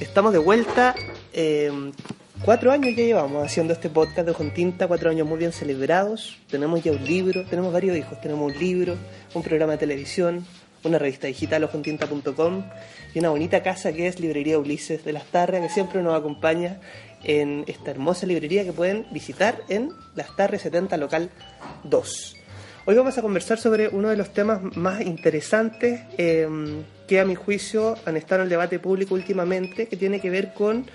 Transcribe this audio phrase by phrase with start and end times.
[0.00, 0.94] Estamos de vuelta.
[1.32, 1.70] eh,
[2.44, 6.38] cuatro años ya llevamos haciendo este podcast de Con Tinta, cuatro años muy bien celebrados.
[6.50, 8.20] Tenemos ya un libro, tenemos varios hijos.
[8.20, 8.96] Tenemos un libro,
[9.32, 10.44] un programa de televisión,
[10.84, 12.64] una revista digital, ojontinta.com
[13.14, 16.78] y una bonita casa que es Librería Ulises de las Tarrias, que siempre nos acompaña
[17.24, 21.30] en esta hermosa librería que pueden visitar en Las Tarrias 70 Local
[21.84, 22.36] 2.
[22.88, 26.46] Hoy vamos a conversar sobre uno de los temas más interesantes eh,
[27.08, 30.54] que a mi juicio han estado en el debate público últimamente, que tiene que ver
[30.54, 30.86] con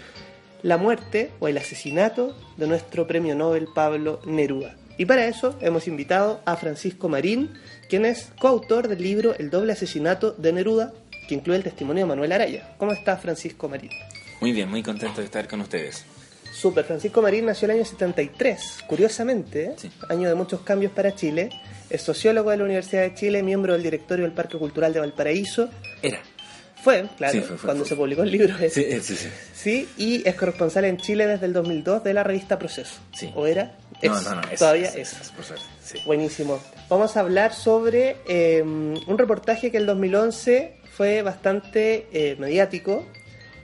[0.63, 4.77] la muerte o el asesinato de nuestro premio Nobel Pablo Neruda.
[4.97, 7.55] Y para eso hemos invitado a Francisco Marín,
[7.89, 10.93] quien es coautor del libro El doble asesinato de Neruda,
[11.27, 12.73] que incluye el testimonio de Manuel Araya.
[12.77, 13.91] ¿Cómo está Francisco Marín?
[14.39, 16.05] Muy bien, muy contento de estar con ustedes.
[16.61, 19.73] Super, Francisco Marín nació el año 73, curiosamente.
[19.77, 19.89] Sí.
[20.09, 21.49] año de muchos cambios para Chile.
[21.89, 25.69] Es sociólogo de la Universidad de Chile, miembro del directorio del Parque Cultural de Valparaíso.
[26.01, 26.19] Era.
[26.83, 27.89] Fue, claro, Sí, fue, fue, cuando fue.
[27.89, 28.55] se publicó el libro.
[28.59, 29.01] ese.
[29.01, 29.29] Sí, sí, sí.
[29.53, 32.99] Sí, y es corresponsal en Chile desde el 2002 de la revista Proceso.
[33.13, 33.31] Sí.
[33.35, 33.75] ¿O era?
[34.03, 34.41] No, Es, no, no.
[34.51, 35.29] es- todavía es, es.
[35.29, 35.45] por.
[35.45, 35.97] Sí.
[36.05, 36.59] Buenísimo.
[36.89, 43.05] Vamos a hablar sobre eh, un reportaje que el 2011 fue bastante eh, mediático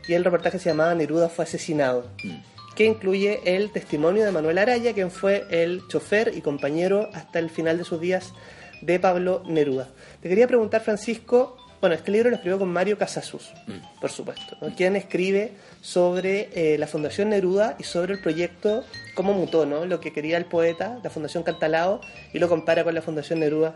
[0.07, 2.56] y el reportaje se llamaba Neruda fue asesinado, Mm.
[2.77, 7.49] Que incluye el testimonio de Manuel Araya, quien fue el chofer y compañero hasta el
[7.49, 8.33] final de sus días
[8.81, 9.87] de Pablo Neruda.
[10.21, 13.99] Te quería preguntar, Francisco, bueno, este libro lo escribió con Mario Casasus, Mm.
[13.99, 14.75] por supuesto, ¿no?
[14.75, 18.83] quien escribe sobre eh, la Fundación Neruda y sobre el proyecto,
[19.15, 19.85] cómo mutó, ¿no?
[19.85, 21.99] Lo que quería el poeta, la Fundación Cantalao,
[22.31, 23.75] y lo compara con la Fundación Neruda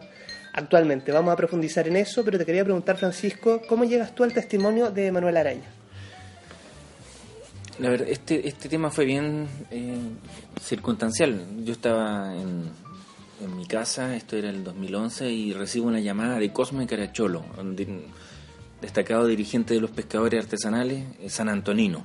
[0.53, 1.11] actualmente.
[1.11, 4.91] Vamos a profundizar en eso, pero te quería preguntar, Francisco, ¿cómo llegas tú al testimonio
[4.91, 5.80] de Manuel Araña?
[7.79, 9.97] La verdad, este, este tema fue bien eh,
[10.61, 11.45] circunstancial.
[11.63, 12.69] Yo estaba en,
[13.41, 17.43] en mi casa, esto era el 2011, y recibo una llamada de Cosme Caracholo,
[18.81, 22.03] destacado dirigente de los pescadores artesanales eh, San Antonino.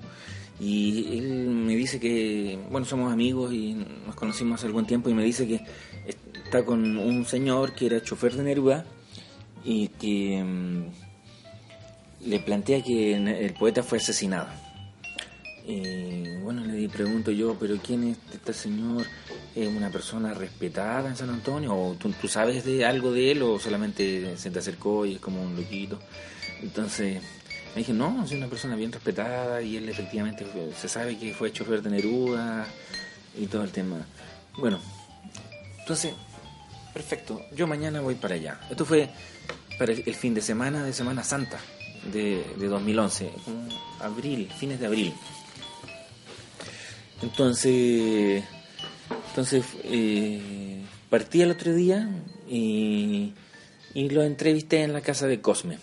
[0.58, 3.74] Y él me dice que, bueno, somos amigos y
[4.06, 5.60] nos conocimos hace algún tiempo, y me dice que
[6.44, 8.86] está con un señor que era chofer de Neruda
[9.64, 10.84] y que mm,
[12.28, 14.48] le plantea que el poeta fue asesinado.
[15.66, 19.04] Y bueno, le pregunto yo, ¿pero quién es este señor?
[19.52, 21.74] ¿Es una persona respetada en San Antonio?
[21.74, 25.42] ¿O tú, sabes de algo de él o solamente se te acercó y es como
[25.42, 25.98] un loquito?
[26.62, 27.20] Entonces
[27.74, 30.46] me dije, no, es una persona bien respetada y él efectivamente
[30.80, 32.64] se sabe que fue chofer de Neruda
[33.36, 34.06] y todo el tema.
[34.58, 34.78] Bueno,
[35.80, 36.14] entonces,
[36.94, 38.60] perfecto, yo mañana voy para allá.
[38.70, 39.10] Esto fue
[39.80, 41.58] para el fin de semana de Semana Santa
[42.12, 43.68] de, de 2011, como
[44.00, 45.12] abril, fines de abril.
[47.22, 48.44] Entonces,
[49.28, 52.08] entonces eh, partí el otro día
[52.48, 53.32] y,
[53.94, 55.78] y lo entrevisté en la casa de Cosme.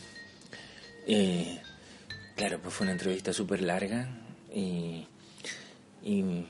[1.07, 1.59] Eh,
[2.35, 4.09] claro, pues fue una entrevista súper larga
[4.53, 5.07] y,
[6.03, 6.45] y,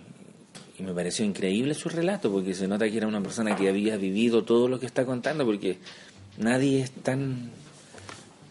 [0.78, 3.98] y me pareció increíble su relato porque se nota que era una persona que había
[3.98, 5.78] vivido todo lo que está contando porque
[6.38, 7.52] nadie es tan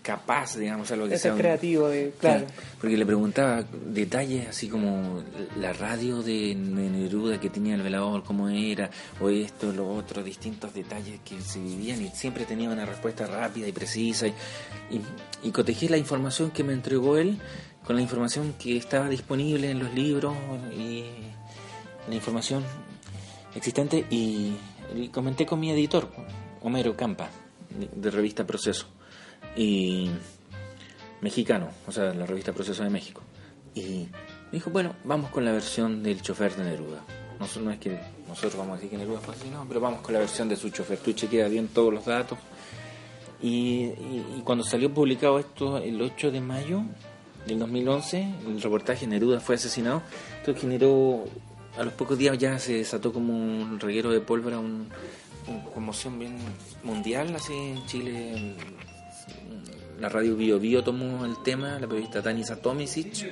[0.02, 2.46] capaz, digamos, a lo que sea creativo, de, claro.
[2.80, 5.22] porque le preguntaba detalles así como
[5.58, 8.90] la radio de Neruda que tenía el velador, cómo era,
[9.20, 13.68] o esto, lo otro, distintos detalles que se vivían y siempre tenía una respuesta rápida
[13.68, 14.26] y precisa.
[14.26, 14.34] Y,
[14.90, 15.02] y,
[15.44, 17.38] y cotejé la información que me entregó él
[17.84, 20.34] con la información que estaba disponible en los libros
[20.76, 21.04] y
[22.08, 22.64] la información
[23.54, 24.56] existente y,
[24.94, 26.08] y comenté con mi editor,
[26.60, 27.28] Homero Campa,
[27.70, 28.86] de, de revista Proceso.
[29.56, 30.10] Y
[31.20, 33.22] mexicano, o sea, la revista Proceso de México.
[33.74, 34.08] Y
[34.50, 37.00] dijo, bueno, vamos con la versión del chofer de Neruda.
[37.38, 37.98] No, no es que
[38.28, 40.70] nosotros vamos a decir que Neruda fue asesinado, pero vamos con la versión de su
[40.70, 40.98] chofer.
[40.98, 42.38] Tú chequeas bien todos los datos.
[43.42, 43.88] Y,
[44.44, 46.82] cuando salió publicado esto el 8 de mayo
[47.46, 50.02] del 2011, el reportaje Neruda fue asesinado,
[50.38, 51.24] esto generó,
[51.76, 54.88] a los pocos días ya se desató como un reguero de pólvora, un-
[55.48, 56.36] una conmoción bien
[56.84, 58.54] mundial, así en Chile,
[60.02, 63.30] la radio Bio Bio tomó el tema, la periodista Tanisa Tomisic,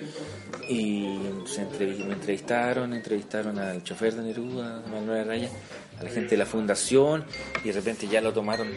[0.69, 5.51] y se me entrevistaron, entrevistaron al chofer de Neruda, Manuel Araya,
[5.99, 7.25] a la gente de la fundación,
[7.65, 8.69] y de repente ya lo tomaron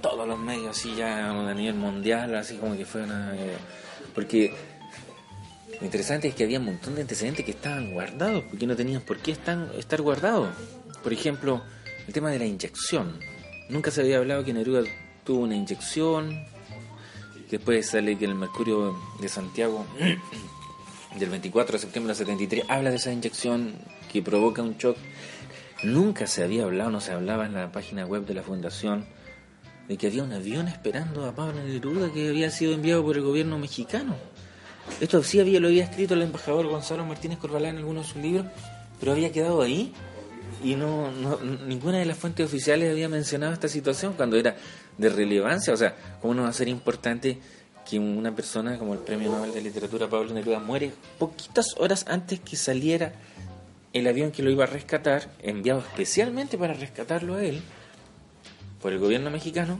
[0.00, 3.36] todos los medios, así ya a nivel mundial, así como que fue una...
[3.36, 3.58] eh,
[4.14, 4.54] porque
[5.78, 9.02] lo interesante es que había un montón de antecedentes que estaban guardados, porque no tenían
[9.02, 10.48] por qué están, estar guardados.
[11.02, 11.62] Por ejemplo,
[12.06, 13.20] el tema de la inyección.
[13.68, 14.84] Nunca se había hablado que Neruda
[15.22, 16.46] tuvo una inyección,
[17.50, 19.86] Después sale que el Mercurio de Santiago
[21.18, 23.74] del 24 de septiembre del 73 habla de esa inyección
[24.12, 24.96] que provoca un shock.
[25.84, 29.06] Nunca se había hablado, no se hablaba en la página web de la fundación
[29.88, 33.22] de que había un avión esperando a Pablo Neruda que había sido enviado por el
[33.22, 34.16] gobierno mexicano.
[35.00, 38.22] Esto sí había, lo había escrito el embajador Gonzalo Martínez Corbalán en algunos de sus
[38.22, 38.46] libros,
[38.98, 39.92] pero había quedado ahí
[40.64, 44.56] y no, no, ninguna de las fuentes oficiales había mencionado esta situación cuando era
[44.98, 45.72] de relevancia.
[45.72, 47.38] O sea, ¿cómo no va a ser importante
[47.88, 52.40] que una persona como el Premio Nobel de Literatura Pablo Neruda muere poquitas horas antes
[52.40, 53.12] que saliera
[53.92, 57.62] el avión que lo iba a rescatar, enviado especialmente para rescatarlo a él
[58.82, 59.78] por el gobierno mexicano,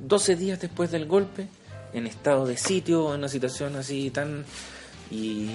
[0.00, 1.48] 12 días después del golpe,
[1.92, 4.44] en estado de sitio, en una situación así tan
[5.10, 5.50] y,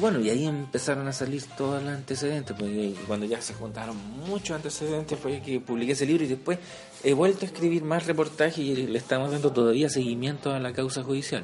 [0.00, 3.96] bueno, y ahí empezaron a salir todos los antecedentes, pues cuando ya se juntaron
[4.26, 6.58] muchos antecedentes fue que publiqué ese libro y después
[7.02, 11.02] he vuelto a escribir más reportajes y le estamos dando todavía seguimiento a la causa
[11.02, 11.42] judicial.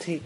[0.00, 0.20] Sí.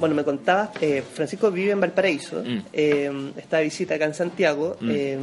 [0.00, 2.62] Bueno, me contabas, eh, Francisco vive en Valparaíso, mm.
[2.72, 4.90] eh, está de visita acá en Santiago, mm.
[4.90, 5.18] eh,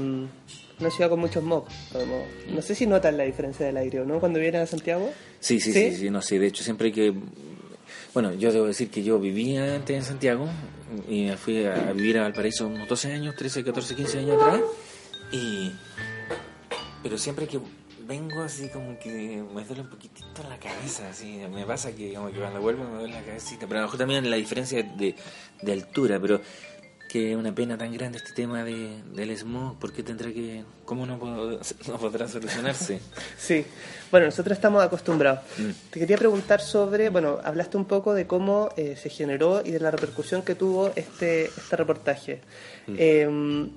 [0.79, 1.73] una ciudad con muchos mocos.
[2.49, 4.21] No sé si notan la diferencia del aire, ¿no?
[4.21, 5.11] Cuando vienen a Santiago.
[5.41, 6.39] Sí, sí, sí, sí, no sé.
[6.39, 7.13] De hecho, siempre hay que
[8.13, 10.47] bueno, yo debo decir que yo vivía antes en Santiago
[11.07, 14.61] y me fui a, vivir a Valparaíso unos 12 años, 13, 14, 15 años atrás.
[15.31, 15.71] Y,
[17.01, 17.59] pero siempre que
[18.05, 22.29] vengo así como que me duele un poquitito la cabeza, así me pasa que como
[22.29, 25.15] que cuando vuelvo me duele la cabecita, pero a lo mejor también la diferencia de,
[25.61, 26.41] de altura, pero
[27.11, 31.17] que una pena tan grande este tema de, del smog, porque tendrá que, cómo no,
[31.87, 33.01] no podrá solucionarse?
[33.37, 33.65] sí,
[34.09, 35.41] bueno, nosotros estamos acostumbrados.
[35.57, 35.71] Mm.
[35.89, 39.81] Te quería preguntar sobre, bueno, hablaste un poco de cómo eh, se generó y de
[39.81, 42.39] la repercusión que tuvo este, este reportaje.
[42.87, 42.95] Mm.
[42.97, 43.69] Em,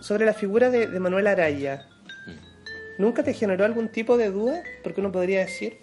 [0.00, 1.88] sobre la figura de, Manuel Araya,
[2.26, 3.02] mm.
[3.02, 4.62] ¿nunca te generó algún tipo de duda?
[4.84, 5.78] Porque uno podría decir...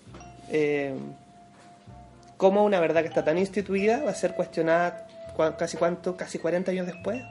[0.50, 0.96] Em,
[2.38, 5.05] cómo una verdad que está tan instituida va a ser cuestionada
[5.58, 7.22] casi cuánto, casi 40 años después,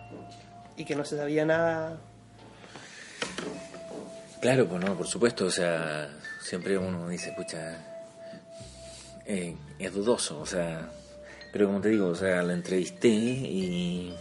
[0.77, 1.99] y que no se sabía nada.
[4.41, 6.11] Claro, pues no, por supuesto, o sea,
[6.41, 7.79] siempre uno dice, pucha,
[9.27, 10.91] eh, es dudoso, o sea,
[11.53, 14.15] pero como te digo, o sea, la entrevisté y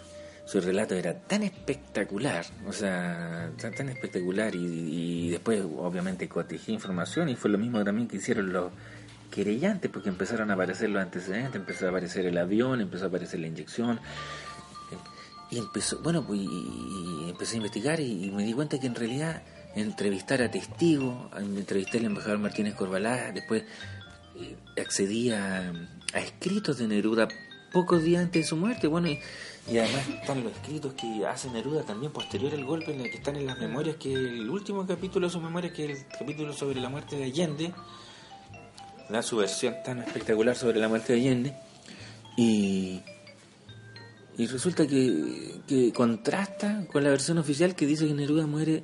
[0.45, 7.29] su relato era tan espectacular, o sea, tan, espectacular y, y, después obviamente cotejé información
[7.29, 8.71] y fue lo mismo también que hicieron los
[9.33, 13.39] querellante, porque empezaron a aparecer los antecedentes, empezó a aparecer el avión, empezó a aparecer
[13.39, 14.00] la inyección.
[15.50, 19.41] Y empezó, bueno, pues y, empecé a investigar y, me di cuenta que en realidad
[19.75, 23.63] entrevistar a testigos, entrevisté al embajador Martínez Corbalá, después
[24.35, 25.74] eh, accedí a,
[26.13, 27.27] escritos de Neruda
[27.71, 29.19] pocos días antes de su muerte, bueno, y,
[29.68, 33.18] y, además están los escritos que hace Neruda también posterior al golpe, en el que
[33.18, 36.53] están en las memorias, que el último capítulo de sus memorias, que es el capítulo
[36.53, 37.74] sobre la muerte de Allende,
[39.13, 41.54] da su versión tan espectacular sobre la muerte de Allende
[42.36, 43.00] y,
[44.39, 48.81] y resulta que, que contrasta con la versión oficial que dice que Neruda muere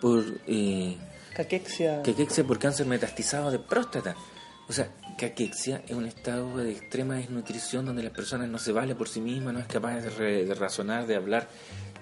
[0.00, 0.96] por eh,
[1.32, 2.02] caquexia.
[2.02, 4.16] caquexia por cáncer metastizado de próstata.
[4.68, 8.96] O sea, caquexia es un estado de extrema desnutrición donde la persona no se vale
[8.96, 11.48] por sí misma, no es capaz de, de razonar, de hablar.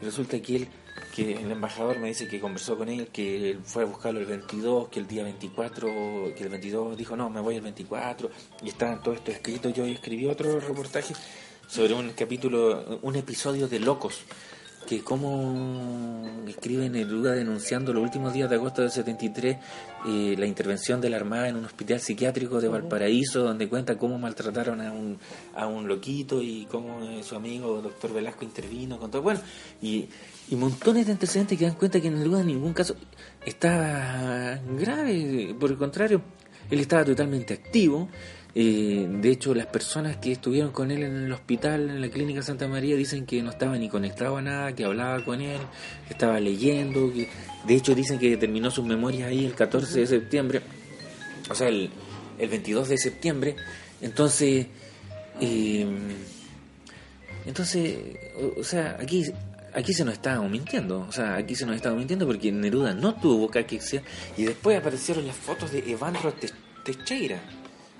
[0.01, 0.69] Y resulta que él
[1.15, 4.27] que el embajador me dice que conversó con él, que él fue a buscarlo el
[4.27, 8.31] 22, que el día 24, que el 22 dijo, no, me voy el 24,
[8.63, 9.71] y está todo esto escrito.
[9.71, 11.15] Yo escribí otro reportaje
[11.67, 14.25] sobre un capítulo, un episodio de Locos,
[14.87, 19.57] que como escribe Neruda denunciando los últimos días de agosto del 73
[20.07, 24.19] eh, la intervención de la Armada en un hospital psiquiátrico de Valparaíso, donde cuenta cómo
[24.19, 25.19] maltrataron a un,
[25.57, 29.23] a un loquito y cómo eh, su amigo doctor Velasco intervino con todo.
[29.23, 29.41] Bueno,
[29.83, 30.09] y
[30.49, 32.97] y montones de antecedentes que dan cuenta que en en ningún caso
[33.45, 36.23] estaba grave, por el contrario,
[36.71, 38.09] él estaba totalmente activo.
[38.55, 42.43] Eh, de hecho, las personas que estuvieron con él en el hospital, en la clínica
[42.43, 45.59] Santa María, dicen que no estaba ni conectado a nada, que hablaba con él,
[46.07, 47.13] que estaba leyendo.
[47.13, 47.29] Que,
[47.67, 50.63] de hecho, dicen que terminó sus memorias ahí el 14 de septiembre,
[51.51, 51.91] o sea, el,
[52.39, 53.57] el 22 de septiembre.
[54.01, 54.67] Entonces,
[55.41, 55.87] eh,
[57.45, 57.99] entonces,
[58.59, 59.25] o sea, aquí
[59.77, 61.07] aquí se nos está mintiendo.
[61.09, 64.03] O sea, aquí se nos está mintiendo porque Neruda no tuvo caquexia
[64.37, 66.35] y después aparecieron las fotos de Evandro
[66.85, 67.41] Teixeira.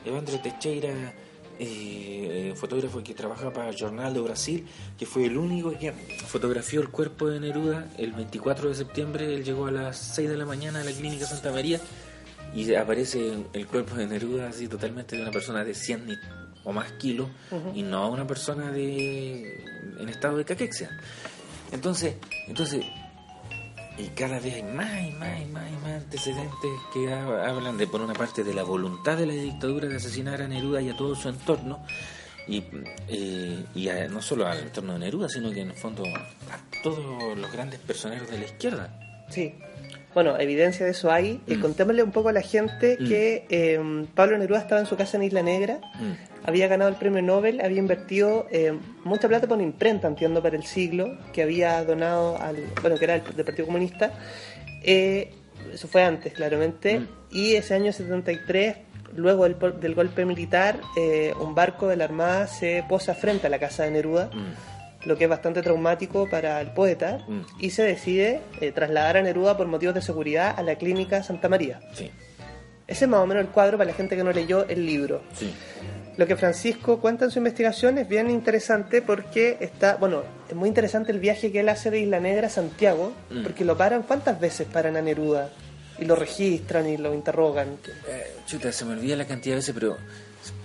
[0.05, 1.13] Evandro Teixeira,
[1.59, 4.67] eh, fotógrafo que trabajaba para el Jornal de Brasil,
[4.99, 5.93] que fue el único que
[6.27, 9.35] fotografió el cuerpo de Neruda el 24 de septiembre.
[9.35, 11.79] Él llegó a las 6 de la mañana a la clínica Santa María
[12.55, 16.07] y aparece el cuerpo de Neruda así totalmente de una persona de 100
[16.65, 17.29] o más kilos
[17.75, 19.63] y no una persona de
[19.99, 20.91] en estado de caquexia.
[21.77, 22.15] Entonces,
[22.49, 22.87] entonces,
[23.99, 27.87] y cada vez hay más y más y más y más antecedentes que hablan de,
[27.87, 30.97] por una parte, de la voluntad de la dictadura de asesinar a Neruda y a
[30.97, 31.85] todo su entorno,
[32.49, 32.65] y,
[33.09, 37.37] eh, y no solo al entorno de Neruda, sino que en el fondo a todos
[37.37, 38.99] los grandes personeros de la izquierda.
[39.29, 39.55] Sí.
[40.17, 41.43] Bueno, evidencia de eso hay.
[41.47, 41.61] Eh, Mm.
[41.61, 43.07] contémosle un poco a la gente Mm.
[43.07, 46.13] que eh, Pablo Neruda estaba en su casa en Isla Negra, Mm.
[46.49, 48.73] había ganado el premio Nobel, había invertido eh,
[49.05, 53.05] mucha plata por una imprenta, entiendo, para el siglo, que había donado al, bueno, que
[53.05, 54.11] era el, del Partido Comunista.
[54.83, 55.35] Eh,
[55.75, 57.01] eso fue antes, claramente.
[57.01, 57.09] Mm.
[57.33, 58.77] Y ese año 73,
[59.17, 63.51] luego del, del golpe militar, eh, un barco de la Armada se posa frente a
[63.51, 64.76] la casa de Neruda Mm.
[65.07, 67.41] Lo que es bastante traumático para el poeta, Mm.
[67.61, 71.49] y se decide eh, trasladar a Neruda por motivos de seguridad a la clínica Santa
[71.49, 71.81] María.
[71.95, 72.11] Sí,
[72.87, 75.23] Ese es más o menos el cuadro para la gente que no leyó el libro.
[75.33, 75.53] sí.
[76.17, 80.67] Lo que Francisco cuenta en su investigación es bien interesante porque está, bueno, es muy
[80.67, 83.43] interesante el viaje que él hace de Isla Negra a Santiago, Mm.
[83.43, 85.51] porque lo paran, ¿cuántas veces paran a Neruda?
[85.99, 87.77] Y lo registran y lo interrogan.
[88.09, 89.99] Eh, chuta, se me olvida la cantidad de veces, pero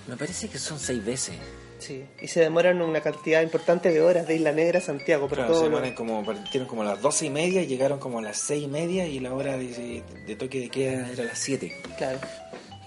[0.07, 1.35] me parece que son seis veces.
[1.81, 5.27] Sí, y se demoran una cantidad importante de horas de Isla Negra a Santiago.
[5.27, 7.97] Por Claro, todo se lo- ponen como, partieron como a las doce y media, llegaron
[7.99, 11.23] como a las seis y media y la hora de, de toque de queda era
[11.23, 11.75] a las siete.
[11.97, 12.19] Claro.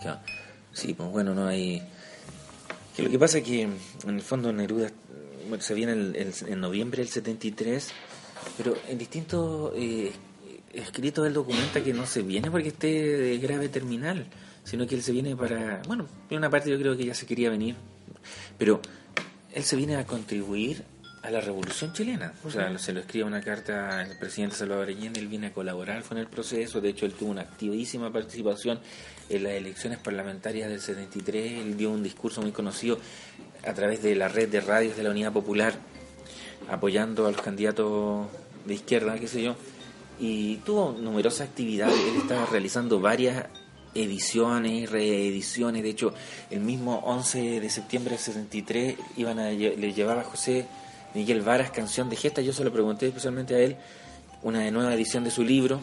[0.00, 0.20] Claro.
[0.72, 1.82] Sí, pues bueno, no hay...
[2.96, 3.74] Que lo que pasa es que en
[4.06, 4.90] el fondo Neruda
[5.48, 7.90] bueno, se viene el- el- en noviembre del 73,
[8.56, 10.12] pero en distintos eh,
[10.72, 14.26] escritos él documenta que no se viene porque esté de grave terminal,
[14.62, 15.82] sino que él se viene para...
[15.88, 17.74] Bueno, en una parte yo creo que ya se quería venir,
[18.58, 18.80] pero
[19.52, 20.84] él se viene a contribuir
[21.24, 22.34] a la revolución chilena.
[22.44, 26.02] O sea, se lo escribe una carta al presidente Salvador Allende, él viene a colaborar
[26.02, 28.78] con el proceso, de hecho él tuvo una activísima participación
[29.30, 32.98] en las elecciones parlamentarias del 73, él dio un discurso muy conocido
[33.66, 35.72] a través de la red de radios de la Unidad Popular,
[36.68, 38.26] apoyando a los candidatos
[38.66, 39.56] de izquierda, qué sé yo,
[40.20, 43.46] y tuvo numerosas actividades, él estaba realizando varias
[43.94, 46.14] ediciones, reediciones, de hecho
[46.50, 50.66] el mismo 11 de septiembre del 73 iban a, le llevaba a José
[51.14, 53.76] Miguel Varas canción de gesta, yo se lo pregunté especialmente a él,
[54.42, 55.80] una nueva edición de su libro,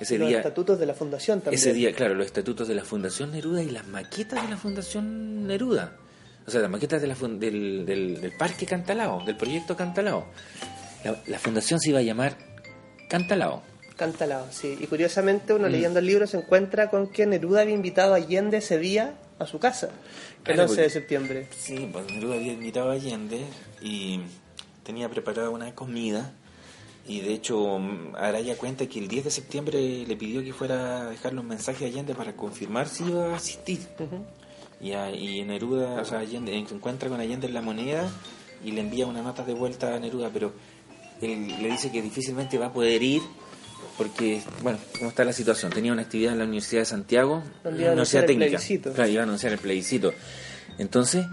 [0.00, 0.38] ese los día...
[0.38, 1.58] estatutos de la fundación también.
[1.58, 5.46] Ese día, claro, los estatutos de la Fundación Neruda y las maquetas de la Fundación
[5.46, 5.96] Neruda.
[6.46, 10.26] O sea, las maquetas de la del, del, del Parque Cantalao, del proyecto Cantalao.
[11.04, 12.36] La, la fundación se iba a llamar
[13.08, 13.62] Cantalao.
[13.96, 14.76] Cantalao, sí.
[14.80, 15.72] Y curiosamente uno Mm.
[15.72, 19.46] leyendo el libro se encuentra con que Neruda había invitado a Allende ese día a
[19.46, 19.86] su casa,
[20.38, 21.46] el Claro, 11 de porque- septiembre.
[21.56, 23.40] Sí, pues Neruda había invitado a Allende
[23.80, 24.20] y
[24.82, 26.32] tenía preparada una comida.
[27.06, 27.78] Y de hecho,
[28.16, 31.84] Araya cuenta que el 10 de septiembre le pidió que fuera a dejarle un mensaje
[31.84, 33.80] a Allende para confirmar si iba a asistir.
[33.98, 34.24] Ujú.
[34.80, 38.10] Y, a- y Neruda, o sea, Allende, se encuentra con Allende en la moneda
[38.64, 40.52] y le envía una nota de vuelta a Neruda, pero
[41.20, 43.22] él le dice que difícilmente va a poder ir
[43.96, 45.72] porque, bueno, ¿cómo está la situación?
[45.72, 48.50] Tenía una actividad en la Universidad de Santiago, Donde iba a Universidad Técnica.
[48.50, 48.92] plebiscito.
[48.92, 50.12] Claro, iba a anunciar el plebiscito.
[50.78, 51.26] Entonces,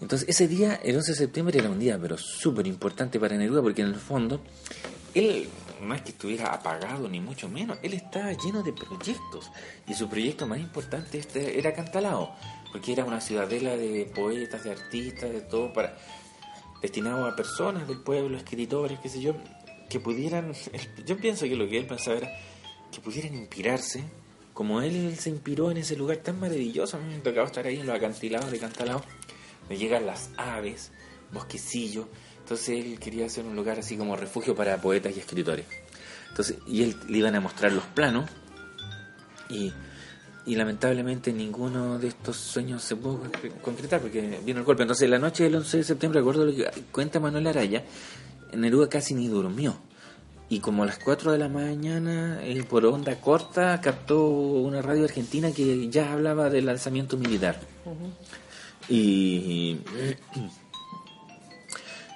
[0.00, 3.62] entonces ese día, el 11 de septiembre, era un día pero súper importante para Neruda
[3.62, 4.40] porque en el fondo,
[5.14, 5.48] él
[5.80, 9.50] no es que estuviera apagado ni mucho menos, él estaba lleno de proyectos
[9.86, 12.34] y su proyecto más importante este era Cantalao,
[12.72, 15.96] porque era una ciudadela de poetas, de artistas, de todo para
[16.82, 19.34] destinado a personas del pueblo, escritores, qué sé yo,
[19.88, 20.52] que pudieran,
[21.06, 22.30] yo pienso que lo que él pensaba era
[22.92, 24.02] que pudieran inspirarse,
[24.54, 27.80] como él se inspiró en ese lugar tan maravilloso, a mí me tocaba estar ahí
[27.80, 29.02] en los acantilados de Cantalao,
[29.68, 30.90] me llegan las aves,
[31.32, 32.06] bosquecillos,
[32.40, 35.66] entonces él quería hacer un lugar así como refugio para poetas y escritores.
[36.30, 38.28] Entonces, y él le iban a mostrar los planos
[39.50, 39.72] y,
[40.46, 44.82] y lamentablemente ninguno de estos sueños se pudo concre- concretar porque vino el golpe.
[44.82, 47.84] Entonces, la noche del 11 de septiembre, recuerdo lo que cuenta Manuel Araya,
[48.54, 49.76] Neruda casi ni durmió.
[50.50, 55.04] Y como a las 4 de la mañana, eh, por onda corta, captó una radio
[55.04, 57.60] argentina que ya hablaba del alzamiento militar.
[58.88, 59.78] Y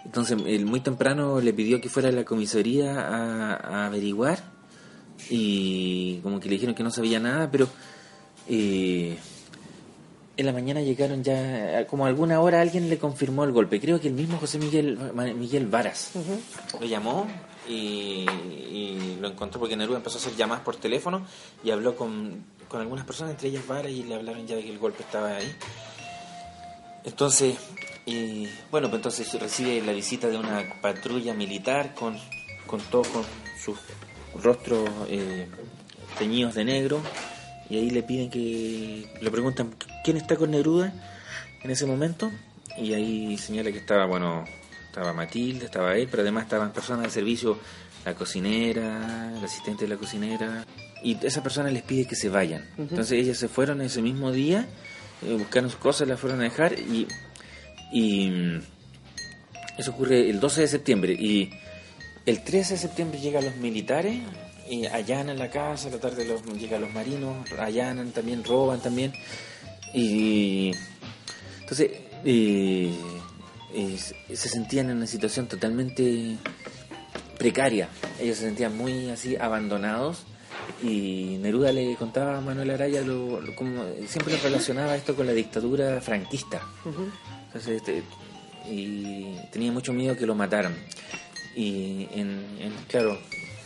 [0.05, 4.43] entonces él muy temprano le pidió que fuera a la comisaría a, a averiguar
[5.31, 7.69] y como que le dijeron que no sabía nada, pero
[8.49, 9.17] eh,
[10.37, 13.81] en la mañana llegaron ya, como a alguna hora alguien le confirmó el golpe.
[13.81, 14.99] Creo que el mismo José Miguel,
[15.37, 16.12] Miguel Varas
[16.81, 17.27] lo llamó
[17.69, 21.27] y, y lo encontró porque Neruda empezó a hacer llamadas por teléfono
[21.62, 24.71] y habló con, con algunas personas, entre ellas Varas, y le hablaron ya de que
[24.71, 25.53] el golpe estaba ahí.
[27.05, 27.57] Entonces,
[28.07, 32.17] y, bueno, pues entonces recibe la visita de una patrulla militar con,
[32.67, 33.25] con todos con
[33.62, 33.79] sus
[34.43, 35.47] rostros eh,
[36.19, 37.03] teñidos de negro
[37.69, 40.92] y ahí le piden que le preguntan quién está con Neruda
[41.62, 42.31] en ese momento
[42.78, 44.45] y ahí señala que estaba bueno
[44.87, 47.59] estaba Matilde estaba él pero además estaban personas de servicio
[48.04, 50.66] la cocinera el asistente de la cocinera.
[51.04, 52.64] Y esa persona les pide que se vayan.
[52.78, 54.69] Entonces ellas se fueron ese mismo día
[55.23, 57.07] eh, buscaron sus cosas las fueron a dejar y
[57.92, 58.62] y mm,
[59.78, 61.12] eso ocurre el 12 de septiembre.
[61.12, 61.50] Y
[62.26, 64.21] el 13 de septiembre llegan los militares
[64.73, 69.12] eh, allanan la casa, a la tarde los, llegan los marinos, allanan también, roban también.
[69.93, 70.73] Y
[71.61, 71.91] entonces
[72.25, 72.91] eh,
[73.75, 76.38] eh, se sentían en una situación totalmente
[77.37, 77.91] precaria.
[78.19, 80.25] Ellos se sentían muy así abandonados
[80.83, 86.00] y Neruda le contaba a Manuel Araya lo, como siempre relacionaba esto con la dictadura
[86.00, 86.62] franquista.
[87.47, 88.02] Entonces, este,
[88.71, 90.75] y tenía mucho miedo que lo mataran.
[91.55, 92.41] Y en,
[92.88, 93.19] claro,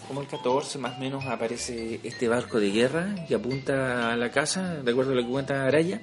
[0.07, 4.31] como el 14 más o menos aparece este barco de guerra que apunta a la
[4.31, 6.01] casa, de acuerdo a lo que cuenta Araya.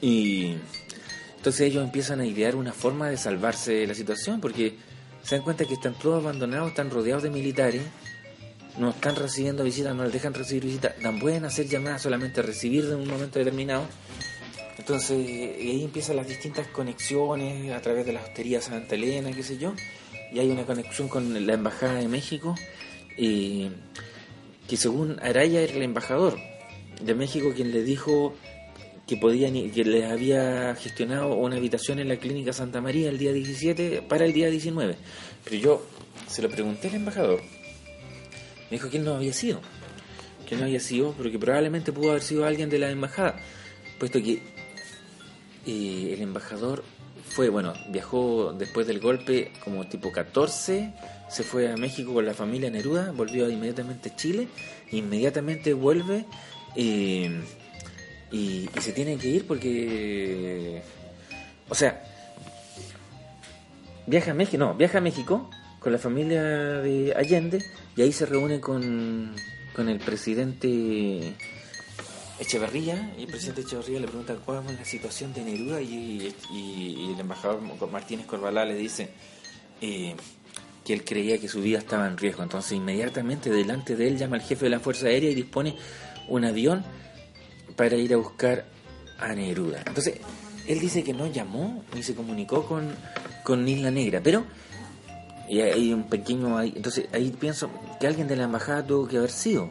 [0.00, 0.56] Y
[1.36, 4.76] entonces ellos empiezan a idear una forma de salvarse de la situación porque
[5.22, 7.82] se dan cuenta que están todos abandonados, están rodeados de militares,
[8.78, 12.86] no están recibiendo visitas, no les dejan recibir visitas, dan pueden hacer llamadas solamente recibir
[12.86, 13.84] de un momento determinado.
[14.78, 19.58] Entonces ahí empiezan las distintas conexiones a través de la hostería Santa Elena, qué sé
[19.58, 19.74] yo,
[20.32, 22.54] y hay una conexión con la Embajada de México,
[23.20, 26.38] que según Araya era el embajador
[27.02, 28.34] de México quien le dijo
[29.06, 33.32] que podían que les había gestionado una habitación en la clínica Santa María el día
[33.32, 34.96] 17 para el día 19.
[35.44, 35.86] Pero yo
[36.28, 37.40] se lo pregunté al embajador.
[38.70, 39.60] Me dijo que él no había sido.
[40.48, 43.36] Que no había sido, pero que probablemente pudo haber sido alguien de la embajada.
[43.98, 44.42] Puesto que
[45.66, 46.84] eh, el embajador
[47.28, 50.92] fue, bueno, viajó después del golpe como tipo 14,
[51.30, 54.48] se fue a México con la familia Neruda, volvió inmediatamente a Chile,
[54.90, 56.24] inmediatamente vuelve.
[56.76, 57.40] Eh,
[58.32, 60.82] y, se tiene que ir porque,
[61.68, 62.02] o sea,
[64.06, 67.64] viaja a México, no, viaja a México con la familia de Allende
[67.96, 69.34] y ahí se reúne con,
[69.74, 71.34] con el presidente
[72.38, 77.12] Echeverría y el presidente Echeverría le pregunta cuál es la situación de Neruda y, y,
[77.14, 77.60] el embajador
[77.90, 79.10] Martínez Corbalá le dice
[79.80, 80.14] eh,
[80.84, 82.42] que él creía que su vida estaba en riesgo.
[82.42, 85.76] Entonces inmediatamente delante de él llama al jefe de la Fuerza Aérea y dispone
[86.28, 86.84] un avión
[87.76, 88.66] para ir a buscar
[89.18, 89.82] a Neruda.
[89.86, 90.14] Entonces,
[90.66, 92.94] él dice que no llamó ni se comunicó con,
[93.44, 94.44] con Isla Negra, pero
[95.48, 96.62] y hay un pequeño...
[96.62, 99.68] Entonces, ahí pienso que alguien de la embajada tuvo que haber sido,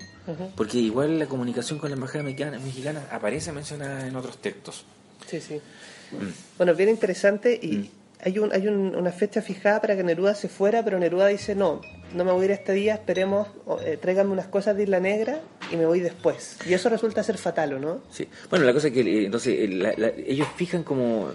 [0.58, 4.84] porque igual la comunicación con la embajada mexicana, aparece mencionada en otros textos.
[5.26, 5.56] Sí, sí.
[5.56, 6.58] Mm.
[6.58, 7.78] Bueno, bien interesante y...
[7.78, 11.55] Mm hay, un, hay una fecha fijada para que Neruda se fuera, pero Neruda dice,
[11.55, 11.82] no,
[12.13, 13.47] no me voy a ir este día, esperemos,
[13.86, 16.58] eh, tráiganme unas cosas de Isla Negra y me voy después.
[16.67, 18.01] Y eso resulta ser fatal, ¿o no?
[18.10, 18.27] Sí.
[18.49, 21.29] Bueno, la cosa es que eh, entonces eh, ellos fijan como,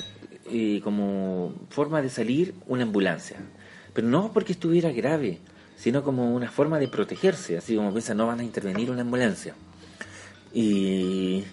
[0.83, 3.39] como forma de salir una ambulancia,
[3.95, 5.39] pero no porque estuviera grave,
[5.77, 9.55] sino como una forma de protegerse, así como piensan, no van a intervenir una ambulancia.
[10.53, 11.45] Y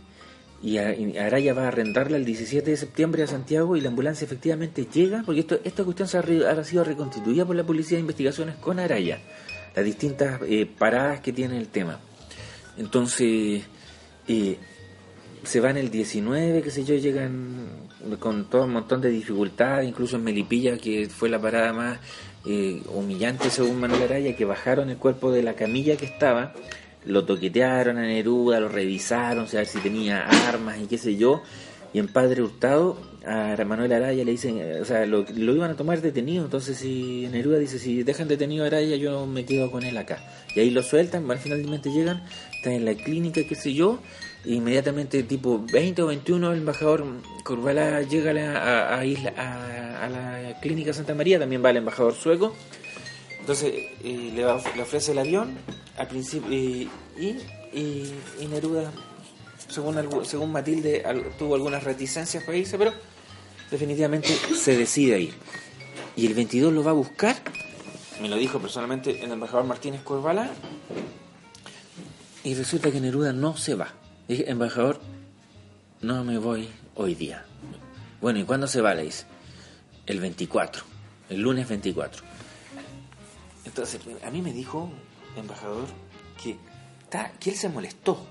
[0.63, 4.87] y, Araya va a arrendarla el 17 de septiembre a Santiago y la ambulancia efectivamente
[4.91, 8.79] llega, porque esto, esta cuestión se ha, sido reconstituida por la Policía de Investigaciones con
[8.79, 9.19] Araya,
[9.75, 11.99] las distintas eh, paradas que tiene el tema.
[12.77, 13.63] Entonces,
[14.27, 14.57] eh,
[15.43, 17.67] se van el 19, qué sé yo, llegan
[18.19, 21.99] con todo un montón de dificultades, incluso en Melipilla, que fue la parada más
[22.45, 26.53] eh, humillante según Manuel Araya, que bajaron el cuerpo de la camilla que estaba
[27.05, 31.41] lo toquetearon a Neruda, lo revisaron, a ver si tenía armas y qué sé yo.
[31.93, 36.01] Y en Padre Hurtado, a Manuel Araya le dicen, o sea, lo, iban a tomar
[36.01, 36.43] detenido.
[36.43, 40.19] Entonces, si Neruda dice, si dejan detenido a Araya, yo me quedo con él acá.
[40.55, 42.23] Y ahí lo sueltan, al finalmente llegan,
[42.55, 43.99] están en la clínica, qué sé yo.
[44.45, 47.05] E inmediatamente, tipo 20 o 21, el embajador
[47.43, 52.13] Corvalá llega a la, a, isla, a, la clínica Santa María, también va el embajador
[52.13, 52.55] sueco.
[53.41, 53.73] Entonces,
[54.03, 55.57] eh, le, le ofrece el avión
[55.97, 56.89] al principio y,
[58.47, 58.91] Neruda
[59.69, 61.03] según según Matilde
[61.37, 62.93] tuvo algunas reticencias para irse pero
[63.69, 65.33] definitivamente se decide a ir.
[66.15, 67.37] Y el 22 lo va a buscar
[68.21, 70.51] me lo dijo personalmente el embajador Martínez Corvala
[72.43, 73.93] y resulta que Neruda no se va.
[74.27, 74.99] Dije embajador
[76.01, 77.45] no me voy hoy día
[78.19, 79.25] bueno y cuándo se va le dice
[80.05, 80.83] el 24
[81.29, 82.30] el lunes 24
[83.65, 84.89] entonces a mí me dijo
[85.35, 85.87] embajador
[86.41, 86.57] que,
[87.39, 88.25] que él se molestó.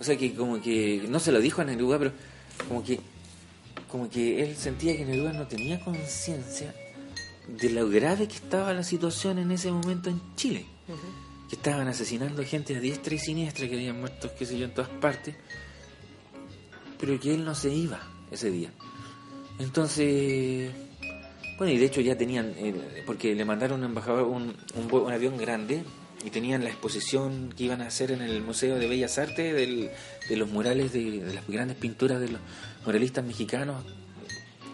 [0.00, 2.12] O sea, que como que no se lo dijo a Neruda, pero
[2.68, 3.00] como que,
[3.90, 6.72] como que él sentía que Neruda no tenía conciencia
[7.48, 10.66] de lo grave que estaba la situación en ese momento en Chile.
[11.48, 14.74] Que estaban asesinando gente a diestra y siniestra, que habían muerto, qué sé yo, en
[14.74, 15.34] todas partes.
[17.00, 18.00] Pero que él no se iba
[18.30, 18.70] ese día.
[19.58, 20.70] Entonces,
[21.58, 25.36] bueno, y de hecho ya tenían, eh, porque le mandaron un embajador un, un avión
[25.36, 25.82] grande
[26.24, 30.36] y tenían la exposición que iban a hacer en el Museo de Bellas Artes de
[30.36, 32.40] los murales de, las grandes pinturas de los
[32.84, 33.84] muralistas mexicanos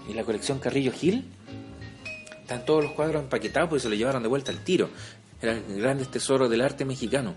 [0.09, 1.25] y la colección Carrillo Gil.
[2.41, 4.91] Están todos los cuadros empaquetados porque se los llevaron de vuelta al tiro.
[5.41, 7.35] Eran grandes tesoros del arte mexicano.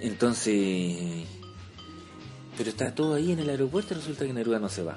[0.00, 1.24] Entonces,
[2.56, 4.96] pero está todo ahí en el aeropuerto y resulta que Neruda no se va.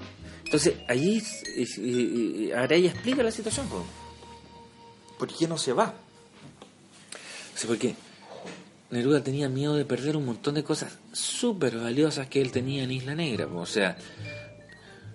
[0.49, 1.21] Entonces, allí
[2.55, 3.67] Araya explica la situación.
[5.19, 5.93] ¿Por qué no se va?
[7.53, 7.93] O porque
[8.89, 12.89] Neruda tenía miedo de perder un montón de cosas súper valiosas que él tenía en
[12.89, 13.45] Isla Negra.
[13.45, 13.95] O sea,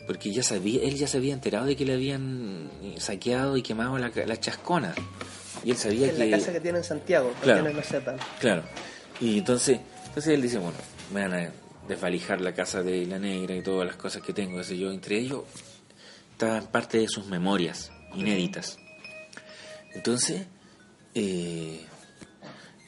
[0.07, 3.99] porque ya sabía, él ya se había enterado de que le habían saqueado y quemado
[3.99, 4.95] la, la chascona.
[5.65, 6.27] Y él sabía en que...
[6.27, 8.19] la casa que tiene en Santiago, para claro, no sepan.
[8.39, 8.63] Claro.
[9.21, 10.79] Y entonces, entonces él dice, bueno,
[11.13, 14.61] me van a desvalijar la casa de la negra y todas las cosas que tengo,
[14.61, 14.91] ese yo.
[14.91, 15.45] Entre ellos
[16.33, 18.79] está parte de sus memorias inéditas.
[19.93, 20.47] Entonces,
[21.15, 21.81] eh,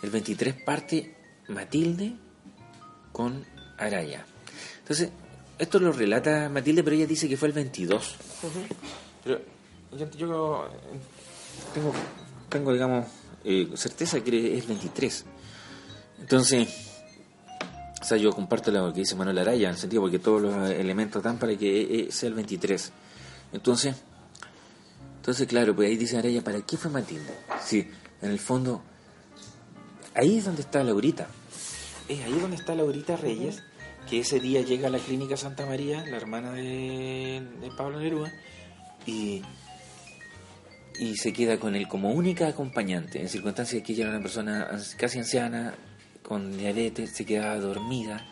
[0.02, 1.16] el 23 parte
[1.48, 2.16] Matilde
[3.12, 3.44] con
[3.78, 4.24] Araya.
[4.78, 5.10] Entonces,
[5.58, 8.16] esto lo relata Matilde, pero ella dice que fue el 22.
[9.24, 9.40] Pero
[9.96, 10.68] yo,
[11.72, 11.92] tengo,
[12.48, 13.06] tengo, digamos,
[13.44, 15.24] eh, certeza que es 23.
[16.20, 16.85] Entonces,
[18.06, 20.70] o sea, yo comparto lo que dice Manuel Araya, en el sentido porque todos los
[20.70, 22.92] elementos dan para que eh, sea el 23.
[23.52, 23.96] Entonces,
[25.16, 27.34] entonces claro, pues ahí dice Araya, ¿para qué fue Matilde?
[27.60, 27.90] Sí,
[28.22, 28.80] en el fondo,
[30.14, 31.26] ahí es donde está Laurita.
[32.08, 33.64] Es ahí donde está Laurita Reyes
[34.08, 37.42] que ese día llega a la clínica Santa María, la hermana de,
[37.76, 38.32] Pablo Neruda,
[39.04, 39.42] y,
[41.00, 44.70] y se queda con él como única acompañante, en circunstancias que ella era una persona
[44.96, 45.74] casi anciana,
[46.26, 48.26] con diabetes, se quedaba dormida,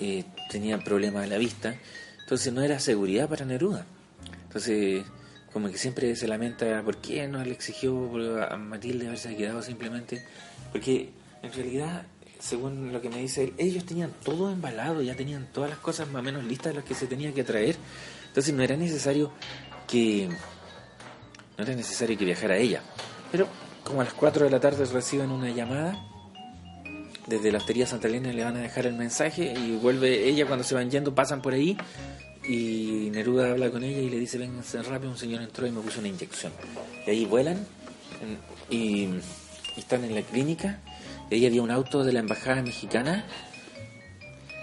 [0.00, 1.74] eh, tenía problemas de la vista,
[2.20, 3.86] entonces no era seguridad para Neruda.
[4.44, 5.04] Entonces,
[5.52, 8.10] como que siempre se lamenta por qué no le exigió
[8.50, 10.24] a Matilde haberse quedado simplemente,
[10.72, 11.10] porque
[11.42, 12.06] en realidad
[12.38, 16.08] según lo que me dice él, ellos tenían todo embalado, ya tenían todas las cosas
[16.08, 17.76] más o menos listas de las que se tenía que traer.
[18.28, 19.32] Entonces no era necesario
[19.88, 20.28] que
[21.56, 22.82] no era necesario que viajara ella.
[23.32, 23.48] Pero
[23.82, 25.98] como a las 4 de la tarde reciben una llamada,
[27.28, 30.64] desde la hostería Santa Elena le van a dejar el mensaje y vuelve ella cuando
[30.64, 31.76] se van yendo, pasan por ahí
[32.48, 34.52] y Neruda habla con ella y le dice, ven
[34.88, 36.52] rápido, un señor entró y me puso una inyección.
[37.06, 37.58] Y ahí vuelan
[38.70, 39.08] y
[39.76, 40.80] están en la clínica
[41.30, 43.24] ahí había un auto de la embajada mexicana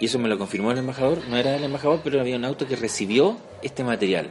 [0.00, 2.66] y eso me lo confirmó el embajador, no era el embajador, pero había un auto
[2.66, 4.30] que recibió este material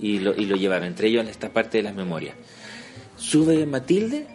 [0.00, 2.36] y lo, y lo llevaron, entre ellos esta parte de las memorias.
[3.16, 4.26] Sube Matilde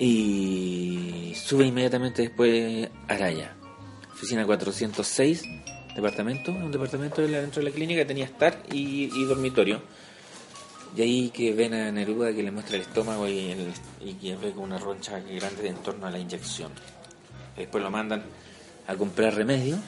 [0.00, 3.54] y sube inmediatamente después Araya,
[4.12, 5.44] oficina 406,
[5.94, 9.80] departamento, un departamento dentro de la clínica tenía estar y dormitorio
[10.96, 13.54] y ahí que ven a Neruda que le muestra el estómago y,
[14.20, 16.72] que ve con una roncha grande en torno a la inyección.
[17.56, 18.22] Después lo mandan
[18.86, 19.78] a comprar remedio.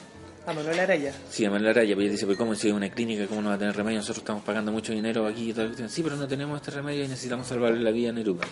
[0.45, 1.13] ¿A Manuel Araya?
[1.29, 1.95] Sí, a Manuel Araya.
[1.95, 3.97] Pues dice, pues ¿cómo si es una clínica, cómo no va a tener remedio?
[3.97, 5.89] Nosotros estamos pagando mucho dinero aquí y tal.
[5.89, 8.45] Sí, pero no tenemos este remedio y necesitamos salvarle la vida a Neruda.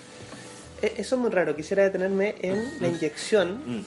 [0.81, 1.55] E, eso es muy raro.
[1.55, 3.85] Quisiera detenerme en la inyección.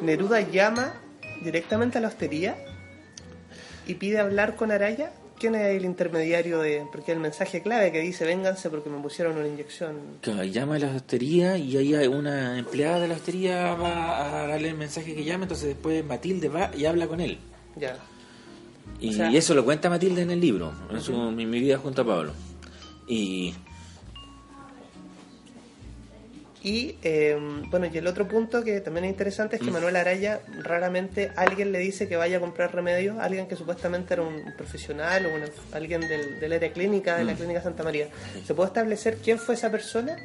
[0.00, 0.94] Neruda llama
[1.42, 2.56] directamente a la hostería
[3.86, 6.86] y pide hablar con Araya ¿Quién es el intermediario de.?
[6.92, 9.96] Porque el mensaje clave que dice: vénganse porque me pusieron una inyección.
[10.20, 14.46] Que llama a la hostería y ahí hay una empleada de la hostería va a
[14.46, 17.38] darle el mensaje que llama, entonces después Matilde va y habla con él.
[17.76, 17.98] Ya.
[19.00, 22.06] Y, eso lo cuenta Matilde en el libro, en, su, en mi vida junto a
[22.06, 22.32] Pablo.
[23.08, 23.54] Y
[26.64, 29.74] y eh, bueno, y el otro punto que también es interesante es que mm.
[29.74, 34.22] Manuel Araya raramente alguien le dice que vaya a comprar remedios, alguien que supuestamente era
[34.22, 37.36] un profesional o alguien del, del, área clínica de la mm.
[37.36, 38.08] clínica Santa María.
[38.46, 40.16] ¿Se puede establecer quién fue esa persona?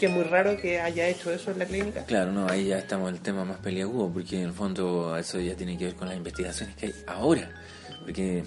[0.00, 2.02] Que es muy raro que haya hecho eso en la clínica.
[2.04, 5.38] Claro, no, ahí ya estamos en el tema más peliagudo, porque en el fondo eso
[5.38, 7.50] ya tiene que ver con las investigaciones que hay ahora.
[8.04, 8.42] Porque.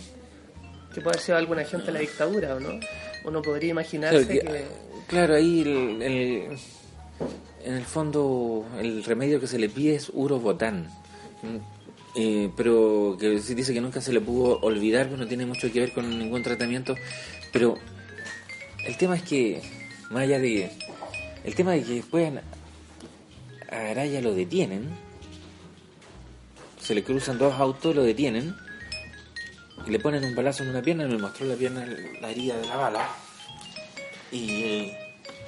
[0.92, 2.80] Que puede haber sido algún agente de la dictadura, ¿o no?
[3.26, 4.66] Uno podría imaginarse que.
[5.08, 6.58] Claro, ahí el
[7.64, 10.90] en el fondo el remedio que se le pide es urobotán.
[12.16, 15.72] Eh, pero que se dice que nunca se le pudo olvidar, pues no tiene mucho
[15.72, 16.96] que ver con ningún tratamiento.
[17.54, 17.76] Pero
[18.86, 19.62] el tema es que,
[20.10, 20.72] más allá de.
[21.44, 22.32] El tema de que después
[23.70, 24.90] a Araya lo detienen,
[26.80, 28.56] se le cruzan dos autos, lo detienen,
[29.88, 31.86] y le ponen un balazo en una pierna, me mostró la pierna,
[32.22, 33.10] la herida de la bala,
[34.32, 34.92] y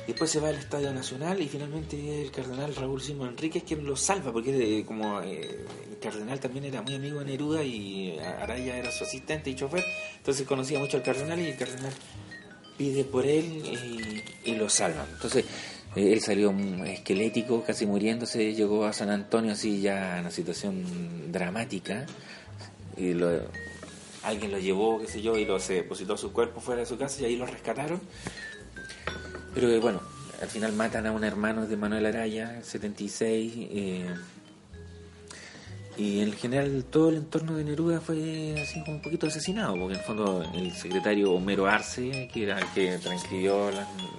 [0.07, 3.95] Después se va al Estadio Nacional y finalmente el cardenal Raúl Simón Enríquez quien lo
[3.95, 8.91] salva, porque como eh, el cardenal también era muy amigo de Neruda y Araya era
[8.91, 9.85] su asistente y chofer,
[10.17, 11.93] entonces conocía mucho al cardenal y el cardenal
[12.77, 15.07] pide por él y, lo salva.
[15.09, 15.45] Entonces
[15.95, 16.53] eh, él salió
[16.85, 22.05] esquelético, casi muriéndose, llegó a San Antonio así ya en una situación dramática.
[22.97, 23.13] Y
[24.23, 26.97] alguien lo llevó, qué sé yo, y lo se depositó su cuerpo fuera de su
[26.97, 28.01] casa y ahí lo rescataron
[29.53, 30.01] pero bueno,
[30.41, 33.53] al final matan a un hermano de Manuel Araya, 76.
[33.55, 34.05] Eh,
[35.95, 39.93] y en general todo el entorno de Neruda fue así como un poquito asesinado, porque
[39.93, 43.69] en el fondo el secretario Homero Arce, que era el que transcribió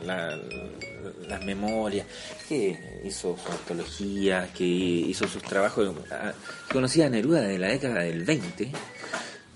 [0.07, 2.07] las, memorias,
[2.49, 6.33] que hizo su antología, que hizo sus trabajos, ah,
[6.73, 8.71] conocía a Neruda de la década del 20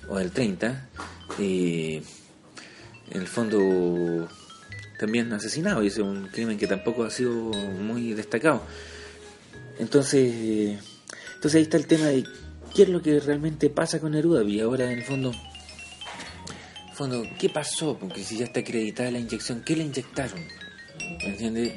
[0.09, 0.89] o del 30,
[1.39, 2.03] en
[3.13, 4.29] el fondo
[4.99, 8.63] también asesinado, y es un crimen que tampoco ha sido muy destacado.
[9.79, 10.79] Entonces
[11.39, 12.25] entonces ahí está el tema de
[12.75, 15.31] qué es lo que realmente pasa con Neruda y ahora en el fondo,
[16.95, 17.97] fondo, ¿qué pasó?
[17.97, 20.41] Porque si ya está acreditada la inyección, ¿qué le inyectaron?
[21.21, 21.75] ¿Me entiendes?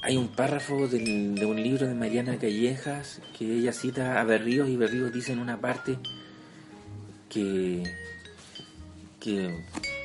[0.00, 4.76] Hay un párrafo de un libro de Mariana Callejas que ella cita a Berríos y
[4.78, 5.98] Berríos dice en una parte
[7.28, 7.82] que,
[9.20, 9.54] que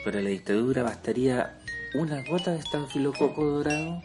[0.04, 1.58] para la dictadura bastaría
[1.98, 4.04] una gota de estafilococo dorado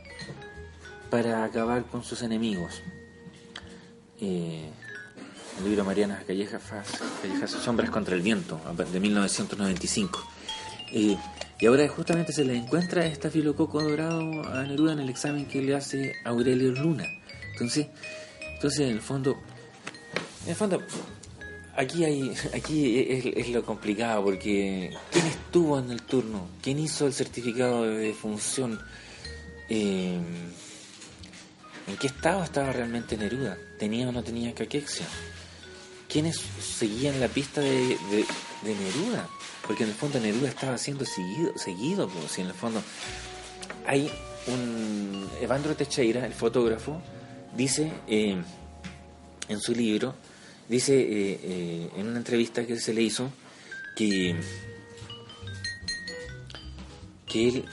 [1.11, 2.83] para acabar con sus enemigos
[4.21, 4.71] eh,
[5.59, 6.63] el libro Mariana Callejas,
[7.23, 8.61] Callejas Sombras contra el Viento,
[8.93, 10.27] de 1995.
[10.93, 11.17] Eh,
[11.59, 15.61] y ahora justamente se le encuentra esta filococo dorado a Neruda en el examen que
[15.61, 17.05] le hace Aurelio Luna.
[17.53, 17.89] Entonces,
[18.55, 19.39] entonces en el fondo,
[20.45, 20.83] en el fondo,
[21.81, 27.13] aquí hay, aquí es, lo complicado porque quién estuvo en el turno, quién hizo el
[27.13, 28.81] certificado de función.
[29.69, 30.19] Eh,
[31.87, 33.57] ¿En qué estado estaba realmente Neruda?
[33.79, 35.07] ¿Tenía o no tenía caquexia?
[36.09, 37.97] ¿Quiénes seguían la pista de,
[38.63, 39.29] Neruda?
[39.67, 42.83] Porque en el fondo Neruda estaba siendo seguido, seguido pues, si en el fondo
[43.87, 44.11] hay
[44.47, 45.29] un...
[45.41, 47.01] Evandro Techeira, el fotógrafo,
[47.57, 48.37] dice eh,
[49.49, 50.15] en su libro,
[50.71, 53.31] dice eh, eh, en una entrevista que se le hizo
[53.97, 54.37] que,
[57.27, 57.65] que él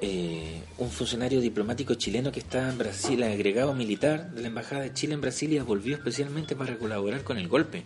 [0.00, 4.92] eh, un funcionario diplomático chileno que estaba en Brasil, agregado militar de la Embajada de
[4.94, 7.84] Chile en Brasilia, volvió especialmente para colaborar con el golpe.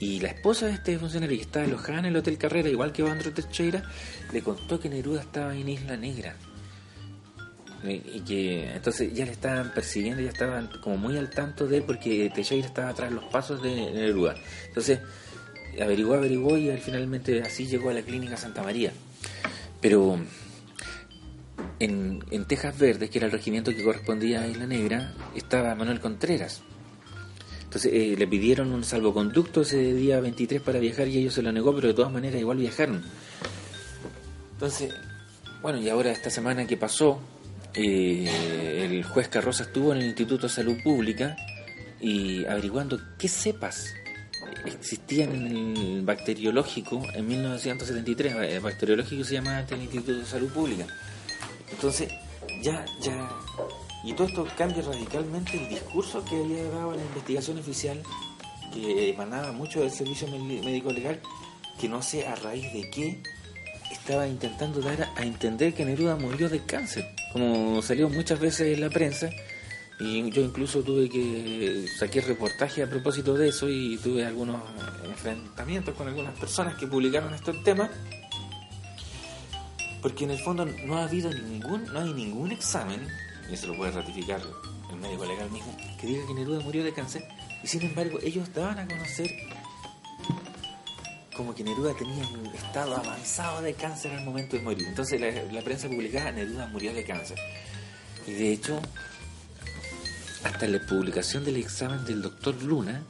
[0.00, 3.02] Y la esposa de este funcionario, que estaba alojada en el Hotel Carrera, igual que
[3.02, 3.82] Bandro Teixeira,
[4.32, 6.36] le contó que Neruda estaba en Isla Negra.
[7.84, 11.84] Y que entonces ya le estaban persiguiendo, ya estaban como muy al tanto de él
[11.86, 14.34] porque Teixeira estaba atrás los pasos de Neruda.
[14.66, 14.98] Entonces
[15.80, 18.92] averiguó, averiguó y finalmente así llegó a la clínica Santa María.
[19.80, 20.18] Pero
[21.78, 26.00] en, en Tejas Verdes, que era el regimiento que correspondía a Isla Negra, estaba Manuel
[26.00, 26.62] Contreras.
[27.62, 31.52] Entonces eh, le pidieron un salvoconducto ese día 23 para viajar y ellos se lo
[31.52, 33.02] negó, pero de todas maneras igual viajaron.
[34.52, 34.92] Entonces,
[35.60, 37.20] bueno, y ahora esta semana que pasó,
[37.80, 41.36] eh, el juez Carroza estuvo en el Instituto de Salud Pública
[42.00, 43.94] y averiguando qué cepas
[44.64, 48.34] existían en el bacteriológico en 1973.
[48.34, 50.86] El bacteriológico se llamaba el Instituto de Salud Pública.
[51.70, 52.12] Entonces,
[52.62, 53.28] ya, ya.
[54.02, 58.02] Y todo esto cambia radicalmente el discurso que había dado la investigación oficial,
[58.72, 61.20] que emanaba mucho del servicio médico legal,
[61.80, 63.22] que no sé a raíz de qué
[63.90, 68.80] estaba intentando dar a entender que Neruda murió de cáncer, como salió muchas veces en
[68.80, 69.30] la prensa.
[70.00, 74.62] Y yo incluso tuve que saqué reportaje a propósito de eso y tuve algunos
[75.04, 77.90] enfrentamientos con algunas personas que publicaron estos temas
[80.02, 83.06] porque en el fondo no ha habido ningún, no hay ningún examen,
[83.50, 84.40] y eso lo puede ratificar
[84.90, 87.24] el médico legal mismo, que diga que Neruda murió de cáncer,
[87.62, 89.30] y sin embargo ellos daban a conocer
[91.38, 94.88] como que Neruda tenía un estado avanzado de cáncer al momento de morir.
[94.88, 95.20] Entonces
[95.52, 97.38] la, prensa publicaba Neruda murió de cáncer.
[98.26, 98.80] Y de hecho,
[100.42, 103.02] hasta la publicación del examen del doctor Luna,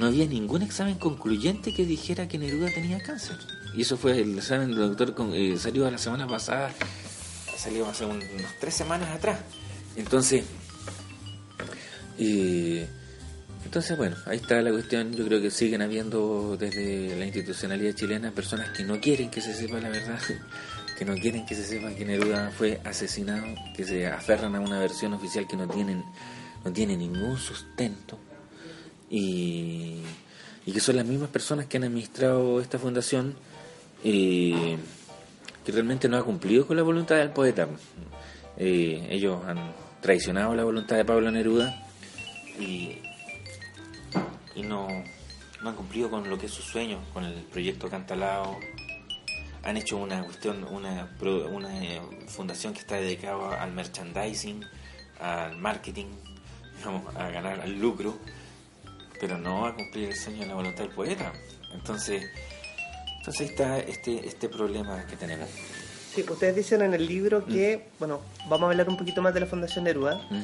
[0.00, 3.38] no había ningún examen concluyente que dijera que Neruda tenía cáncer.
[3.72, 6.74] Y eso fue el examen del doctor, con, eh, salió la semana pasada,
[7.56, 9.38] salió hace unas tres semanas atrás.
[9.94, 10.44] Entonces,
[12.18, 12.88] eh,
[13.66, 15.12] entonces bueno, ahí está la cuestión.
[15.12, 19.52] Yo creo que siguen habiendo desde la institucionalidad chilena personas que no quieren que se
[19.52, 20.20] sepa la verdad,
[20.98, 24.78] que no quieren que se sepa que Neruda fue asesinado, que se aferran a una
[24.78, 26.04] versión oficial que no tienen,
[26.64, 28.20] no tiene ningún sustento.
[29.10, 30.00] Y,
[30.64, 33.34] que son las mismas personas que han administrado esta fundación
[34.04, 34.76] eh,
[35.64, 37.66] que realmente no ha cumplido con la voluntad del poeta.
[38.58, 41.84] Eh, ellos han traicionado la voluntad de Pablo Neruda
[42.60, 43.05] y,
[44.56, 44.88] y no,
[45.62, 48.58] no, han cumplido con lo que es su sueño, con el proyecto Cantalao.
[49.62, 51.08] Han hecho una cuestión, una,
[51.50, 54.64] una eh, fundación que está dedicada al merchandising,
[55.20, 56.06] al marketing,
[57.16, 58.18] a ganar al lucro,
[59.20, 61.32] pero no a cumplir el sueño de la voluntad del poeta.
[61.74, 62.24] Entonces,
[63.18, 65.48] entonces está este, este problema que tenemos.
[66.14, 69.40] Sí, ustedes dicen en el libro que, bueno, vamos a hablar un poquito más de
[69.40, 70.42] la Fundación Neruda, Mm.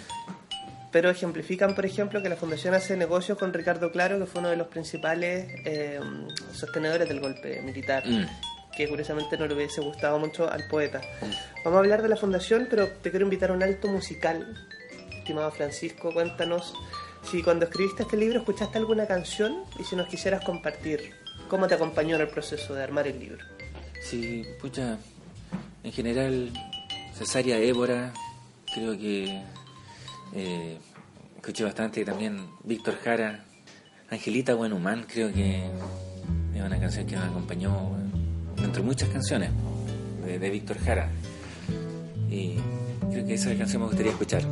[0.92, 4.50] Pero ejemplifican, por ejemplo, que la Fundación hace negocios con Ricardo Claro, que fue uno
[4.50, 5.98] de los principales eh,
[6.52, 8.26] sostenedores del golpe militar, Mm.
[8.76, 11.00] que curiosamente no le hubiese gustado mucho al poeta.
[11.64, 14.54] Vamos a hablar de la Fundación, pero te quiero invitar a un alto musical.
[15.18, 16.74] Estimado Francisco, cuéntanos
[17.30, 21.12] si cuando escribiste este libro escuchaste alguna canción y si nos quisieras compartir
[21.48, 23.44] cómo te acompañó en el proceso de armar el libro.
[24.02, 24.98] Sí, pucha,
[25.84, 26.50] en general,
[27.16, 28.12] Cesárea Évora,
[28.74, 29.40] creo que
[30.34, 30.78] eh,
[31.36, 33.44] escuché bastante también Víctor Jara,
[34.10, 35.64] Angelita Buenhumán, creo que
[36.54, 37.96] es una canción que me acompañó
[38.62, 39.50] entre muchas canciones
[40.24, 41.10] de, de Víctor Jara.
[42.30, 42.56] Y
[43.10, 44.42] creo que esa canción me gustaría escuchar.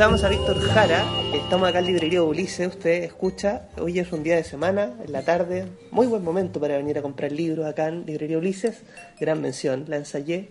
[0.00, 4.36] Escuchamos a Víctor Jara, estamos acá en Librería Ulises, usted escucha, hoy es un día
[4.36, 8.06] de semana, en la tarde, muy buen momento para venir a comprar libros acá en
[8.06, 8.78] Librería Ulises,
[9.20, 10.48] gran mención, la ensayé,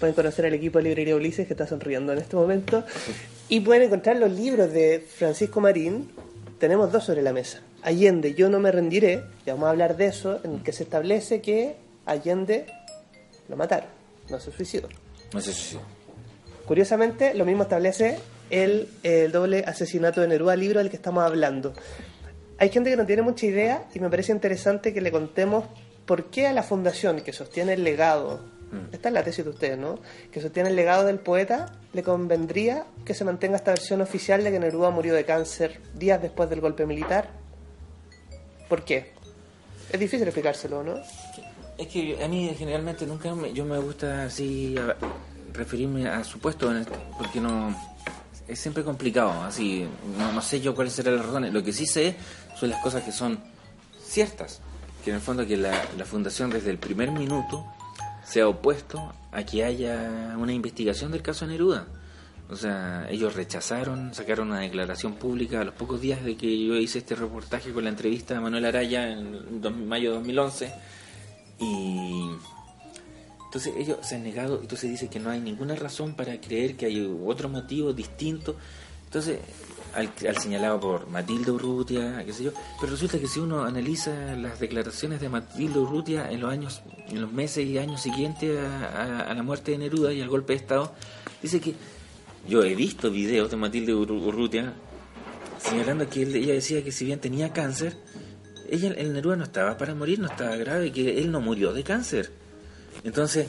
[0.00, 2.82] pueden conocer al equipo de Librería Ulises que está sonriendo en este momento,
[3.48, 6.10] y pueden encontrar los libros de Francisco Marín,
[6.58, 10.06] tenemos dos sobre la mesa, Allende, Yo no me rendiré, ya vamos a hablar de
[10.06, 11.76] eso, en el que se establece que
[12.06, 12.66] Allende
[13.48, 13.88] lo mataron,
[14.28, 14.88] no se suicidó.
[15.32, 15.78] No sé si...
[16.66, 18.18] Curiosamente, lo mismo establece
[18.50, 21.72] el, el doble asesinato de Neruda, libro del que estamos hablando.
[22.58, 25.64] Hay gente que no tiene mucha idea y me parece interesante que le contemos
[26.04, 28.40] por qué a la fundación que sostiene el legado,
[28.92, 29.98] esta es la tesis de ustedes, ¿no?
[30.30, 34.52] Que sostiene el legado del poeta, le convendría que se mantenga esta versión oficial de
[34.52, 37.30] que Neruda murió de cáncer días después del golpe militar.
[38.68, 39.12] ¿Por qué?
[39.92, 40.94] Es difícil explicárselo, ¿no?
[41.78, 44.96] Es que a mí generalmente nunca me, yo me gusta así a-
[45.52, 46.86] referirme a en el-
[47.18, 47.74] porque no
[48.50, 49.86] es siempre complicado, así
[50.18, 51.52] no, sé yo cuáles serán las razones.
[51.52, 52.16] Lo que sí sé
[52.58, 53.38] son las cosas que son
[54.02, 54.60] ciertas,
[55.04, 55.72] que en el fondo que la,
[56.04, 57.64] fundación desde el primer minuto
[58.24, 61.86] se ha opuesto a que haya una investigación del caso Neruda.
[62.50, 66.74] O sea, ellos rechazaron, sacaron una declaración pública a los pocos días de que yo
[66.74, 70.74] hice este reportaje con la entrevista a Manuel Araya en mayo de 2011
[71.60, 72.30] y
[73.50, 76.86] entonces ellos se han negado, entonces dice que no hay ninguna razón para creer que
[76.86, 78.54] hay otro motivo distinto.
[79.06, 79.40] Entonces,
[79.92, 84.36] al, al señalado por Matilde Urrutia, qué sé yo, pero resulta que si uno analiza
[84.36, 89.34] las declaraciones de Matilde Urrutia en los años, en los meses y años siguientes a,
[89.34, 90.92] la muerte de Neruda y al golpe de Estado,
[91.42, 91.74] dice que
[92.48, 94.74] yo he visto videos de Matilde Ur- Urrutia
[95.60, 97.96] señalando que él- ella decía que si bien tenía cáncer,
[98.70, 101.82] ella, el Neruda no estaba para morir, no estaba grave, que él no murió de
[101.82, 102.30] cáncer.
[103.04, 103.46] Entonces,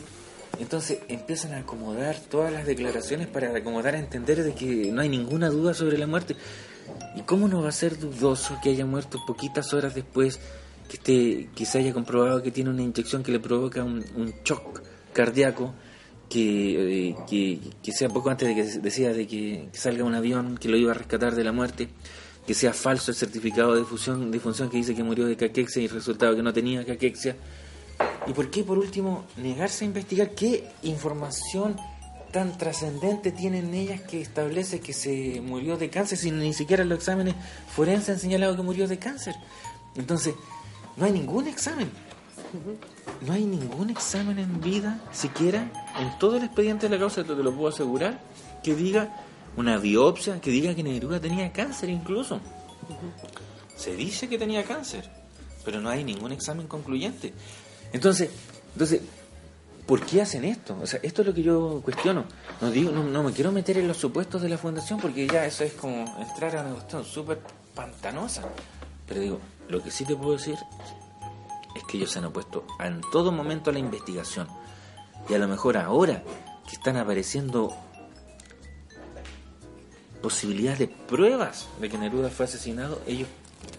[0.60, 5.10] entonces empiezan a acomodar todas las declaraciones para acomodar a entender de que no hay
[5.10, 6.36] ninguna duda sobre la muerte.
[7.16, 10.40] ¿Y cómo no va a ser dudoso que haya muerto poquitas horas después,
[10.90, 14.82] que esté, que se haya comprobado que tiene una inyección que le provoca un, shock
[15.14, 15.74] cardíaco,
[16.30, 20.58] que, eh, que, que sea poco antes de que decía de que, salga un avión
[20.58, 21.90] que lo iba a rescatar de la muerte,
[22.46, 25.82] que sea falso el certificado de función, de función que dice que murió de caquexia
[25.82, 27.36] y resultado que no tenía caquexia?
[28.28, 31.78] ¿Y por qué, por último, negarse a investigar qué información
[32.32, 36.98] tan trascendente tienen ellas que establece que se murió de cáncer si ni siquiera los
[36.98, 37.36] exámenes
[37.76, 39.36] forenses han señalado que murió de cáncer?
[39.96, 40.36] Entonces,
[40.96, 41.90] no hay ningún examen.
[43.26, 47.34] No hay ningún examen en vida, siquiera, en todo el expediente de la causa, te
[47.36, 48.20] lo puedo asegurar,
[48.64, 49.24] que diga
[49.56, 52.40] una biopsia, que diga que Neruda tenía cáncer incluso.
[53.76, 55.10] Se dice que tenía cáncer,
[55.64, 57.34] pero no hay ningún examen concluyente.
[57.94, 58.30] Entonces,
[58.74, 59.02] entonces,
[59.86, 60.78] ¿por qué hacen esto?
[60.82, 62.26] O sea, esto es lo que yo cuestiono.
[62.62, 65.46] No digo, no, no me quiero meter en los supuestos de la fundación porque ya
[65.46, 67.40] eso es como entrar a una cuestión súper
[67.76, 68.44] pantanosa.
[69.08, 70.58] Pero digo, lo que sí te puedo decir
[71.76, 74.48] es que ellos se han opuesto en todo momento a la investigación.
[75.30, 76.24] Y a lo mejor ahora
[76.68, 77.76] que están apareciendo
[80.22, 83.28] posibilidades de pruebas de que Neruda fue asesinado, ellos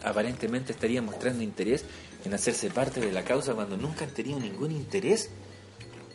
[0.05, 1.85] aparentemente estarían mostrando interés
[2.25, 5.31] en hacerse parte de la causa cuando nunca han tenido ningún interés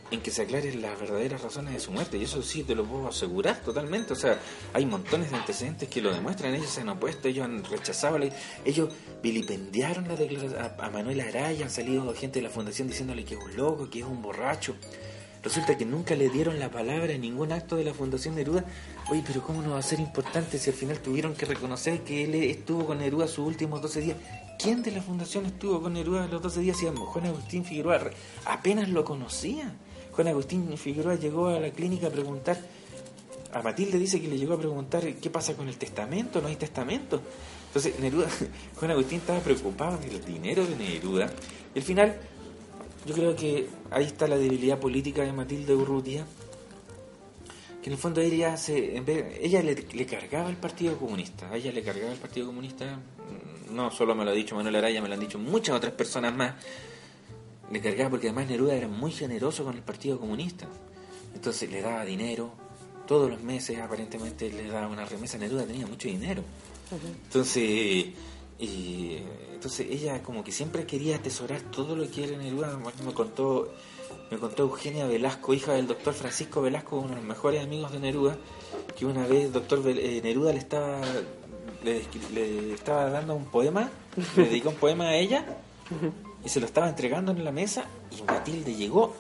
[0.10, 2.18] en que se aclaren las verdaderas razones de su muerte.
[2.18, 4.14] Y eso sí te lo puedo asegurar totalmente.
[4.14, 4.40] O sea,
[4.74, 6.54] hay montones de antecedentes que lo demuestran.
[6.56, 8.18] Ellos se han opuesto, ellos han rechazado,
[8.64, 8.90] ellos
[9.22, 13.36] vilipendiaron la declaración a, a Manuel Araya, han salido gente de la fundación diciéndole que
[13.36, 14.76] es un loco, que es un borracho.
[15.44, 18.66] Resulta que nunca le dieron la palabra en ningún acto de la Fundación Neruda.
[19.10, 22.24] Oye, pero ¿cómo no va a ser importante si al final tuvieron que reconocer que
[22.24, 24.18] él estuvo con Neruda sus últimos 12 días?
[24.60, 26.78] ¿Quién de la Fundación estuvo con Neruda los 12 días?
[26.78, 28.00] Si Juan Agustín Figueroa
[28.46, 29.76] apenas lo conocía.
[30.12, 32.58] Juan Agustín Figueroa llegó a la clínica a preguntar,
[33.54, 36.56] a Matilde dice que le llegó a preguntar qué pasa con el testamento, no hay
[36.56, 37.22] testamento.
[37.68, 38.28] Entonces Neruda,
[38.80, 41.32] Juan Agustín estaba preocupado del dinero de Neruda.
[41.76, 42.18] Y al final
[43.06, 46.26] yo creo que ahí está la debilidad política de Matilde Urrutia,
[47.84, 49.76] que en el fondo ella se, en vez- ella le,
[50.08, 53.00] cargaba el Partido Comunista, ella le cargaba el Partido Comunista,
[53.72, 56.36] no solo me lo ha dicho Manuel Araya, me lo han dicho muchas otras personas
[56.36, 56.56] más,
[57.72, 60.68] le cargaba porque además Neruda era muy generoso con el Partido Comunista,
[61.34, 62.52] entonces le daba dinero,
[63.06, 66.44] todos los meses aparentemente le daba una remesa, Neruda tenía mucho dinero,
[67.26, 68.14] entonces,
[68.60, 69.18] y,
[69.54, 72.78] entonces ella como que siempre quería atesorar todo lo que era Neruda.
[73.06, 73.74] Me contó,
[74.32, 78.00] me contó Eugenia Velasco, hija del doctor Francisco Velasco, uno de los mejores amigos de
[78.00, 78.38] Neruda,
[78.98, 81.02] que una vez el doctor eh, Neruda le estaba,
[82.34, 83.90] le, estaba dando un poema,
[84.36, 85.46] le dedicó un poema a ella
[86.44, 87.86] y se lo estaba entregando en la mesa
[88.18, 89.16] y Matilde llegó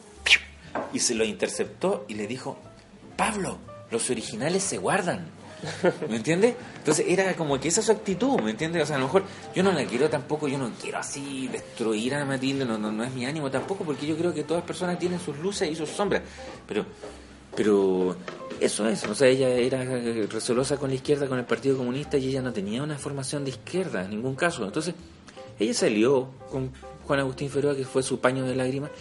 [0.93, 2.57] y se lo interceptó y le dijo,
[3.15, 3.57] Pablo,
[3.89, 5.37] los originales se guardan.
[6.09, 6.55] ¿Me entiendes?
[6.77, 8.83] Entonces era como que esa es su actitud, ¿me entiendes?
[8.83, 9.23] O sea, a lo mejor
[9.55, 13.03] yo no la quiero tampoco, yo no quiero así destruir a Matilde, no, no, no
[13.03, 15.75] es mi ánimo tampoco, porque yo creo que todas las personas tienen sus luces y
[15.75, 16.21] sus sombras.
[16.67, 16.85] Pero,
[17.57, 18.15] pero
[18.59, 19.83] eso es, o sea, ella era
[20.27, 23.49] resolosa con la izquierda, con el Partido Comunista, y ella no tenía una formación de
[23.49, 24.63] izquierda en ningún caso.
[24.63, 24.93] Entonces,
[25.59, 26.71] ella salió con
[27.05, 28.91] Juan Agustín Feroa, que fue su paño de lágrimas.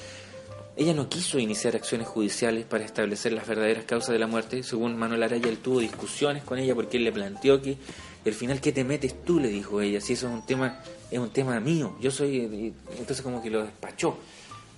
[0.75, 4.63] Ella no quiso iniciar acciones judiciales para establecer las verdaderas causas de la muerte.
[4.63, 7.77] Según Manuel Araya, él tuvo discusiones con ella porque él le planteó que
[8.25, 9.39] al final, ¿qué te metes tú?
[9.39, 10.01] Le dijo ella.
[10.01, 10.81] Si eso es un tema,
[11.11, 11.97] es un tema mío.
[12.01, 12.73] Yo soy.
[12.99, 14.17] Entonces, como que lo despachó.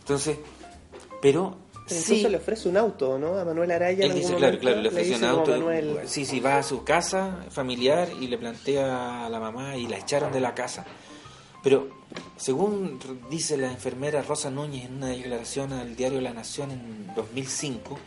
[0.00, 0.36] Entonces,
[1.22, 1.56] pero
[1.88, 3.38] Sí, Incluso le ofrece un auto, ¿no?
[3.38, 4.04] A Manuel Araya.
[4.04, 5.50] él dice, claro, claro, le ofreció un dice como auto.
[5.52, 9.86] Manuel, Sí, sí, va a su casa familiar y le plantea a la mamá y
[9.86, 10.84] la echaron de la casa.
[11.62, 11.88] Pero,
[12.36, 12.98] según
[13.30, 17.98] dice la enfermera Rosa Núñez en una declaración al diario La Nación en 2005,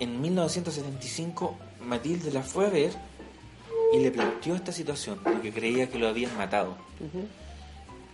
[0.00, 2.92] en 1975 Matilde la fue a ver
[3.92, 6.76] y le planteó esta situación, porque creía que lo habían matado,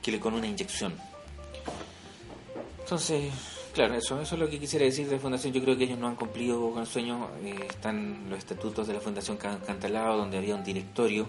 [0.03, 0.94] que le con una inyección.
[2.80, 3.32] Entonces,
[3.77, 5.53] claro, eso, eso es lo que quisiera decir de la Fundación.
[5.53, 7.29] Yo creo que ellos no han cumplido con el sueño.
[7.45, 11.29] Eh, están los estatutos de la Fundación Can- Cantalao, donde había un directorio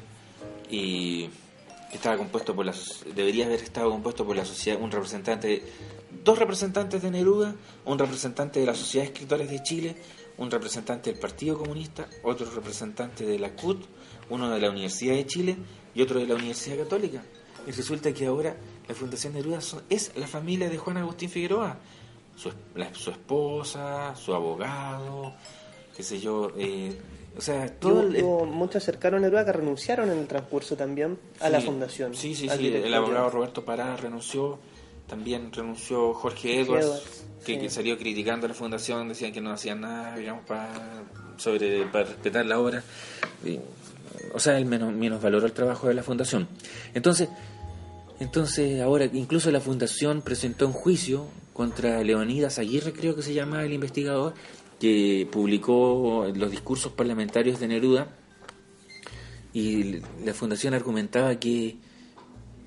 [0.69, 1.29] y
[1.91, 3.03] estaba compuesto por las.
[3.15, 5.61] Debería haber estado compuesto por la sociedad, un representante,
[6.23, 7.53] dos representantes de Neruda,
[7.85, 9.95] un representante de la Sociedad de Escritores de Chile,
[10.37, 13.85] un representante del Partido Comunista, otro representante de la CUT,
[14.29, 15.57] uno de la Universidad de Chile
[15.93, 17.23] y otro de la Universidad Católica.
[17.67, 18.55] Y resulta que ahora
[18.87, 21.77] la Fundación Neruda es la familia de Juan Agustín Figueroa.
[22.37, 25.33] Su, la- su esposa, su abogado,
[25.95, 26.51] qué sé yo.
[26.57, 26.95] eh,
[27.37, 31.19] o sea, todo el, Hubo muchos cercanos a Neruda que renunciaron en el transcurso también
[31.39, 32.15] a la fundación.
[32.15, 32.67] Sí, sí, sí.
[32.67, 34.59] El abogado Roberto Pará renunció.
[35.07, 37.59] También renunció Jorge Jorge Edwards, Edwards, que, sí.
[37.61, 40.69] que salió criticando a la fundación, decían que no hacían nada, digamos, para,
[41.37, 42.83] sobre, para respetar la obra.
[43.45, 43.57] Y,
[44.33, 46.47] o sea, él menos, menos valoró el trabajo de la fundación.
[46.93, 47.29] Entonces,
[48.19, 53.63] entonces ahora incluso la fundación presentó un juicio contra Leonidas Aguirre, creo que se llama
[53.63, 54.33] el investigador,
[54.79, 58.07] que publicó los discursos parlamentarios de Neruda
[59.53, 61.77] y la fundación argumentaba que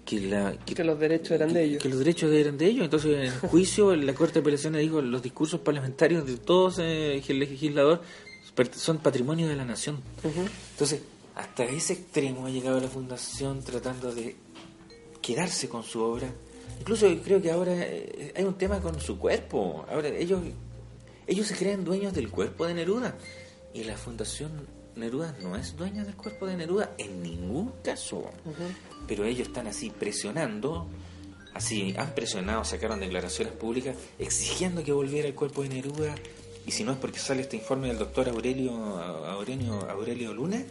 [0.05, 1.83] que, la, que, Que los derechos eran de ellos.
[1.83, 2.85] que los derechos eran de ellos.
[2.85, 7.23] Entonces, en el juicio, la Corte de Apelaciones dijo los discursos parlamentarios de todos eh,
[7.29, 8.03] el legislador
[8.73, 10.01] son patrimonio de la nación.
[10.73, 11.03] Entonces,
[11.37, 14.37] hasta ese extremo ha llegado la fundación tratando de
[15.21, 16.33] quedarse con su obra.
[16.79, 19.85] Incluso creo que ahora eh, hay un tema con su cuerpo.
[19.91, 20.41] Ahora ellos
[21.27, 23.17] ellos se creen dueños del cuerpo de Neruda
[23.73, 24.67] y la fundación
[24.97, 28.31] Neruda no es dueña del cuerpo de Neruda en ningún caso.
[29.07, 30.89] Pero ellos están así presionando,
[31.55, 36.17] así han presionado, sacaron declaraciones públicas exigiendo que volviera el cuerpo de Neruda
[36.67, 40.65] y si no es porque sale este informe del doctor Aurelio Aurelio Aurelio Luna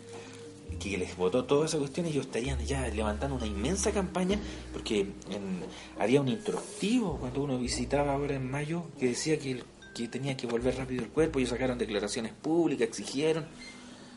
[0.79, 4.39] que les votó toda esa cuestión, ellos estarían ya levantando una inmensa campaña,
[4.73, 5.63] porque en-
[5.99, 9.63] había un introductivo cuando uno visitaba ahora en mayo que decía que, el-
[9.95, 13.45] que tenía que volver rápido el cuerpo, ellos sacaron declaraciones públicas, exigieron.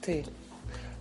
[0.05, 0.23] Sí.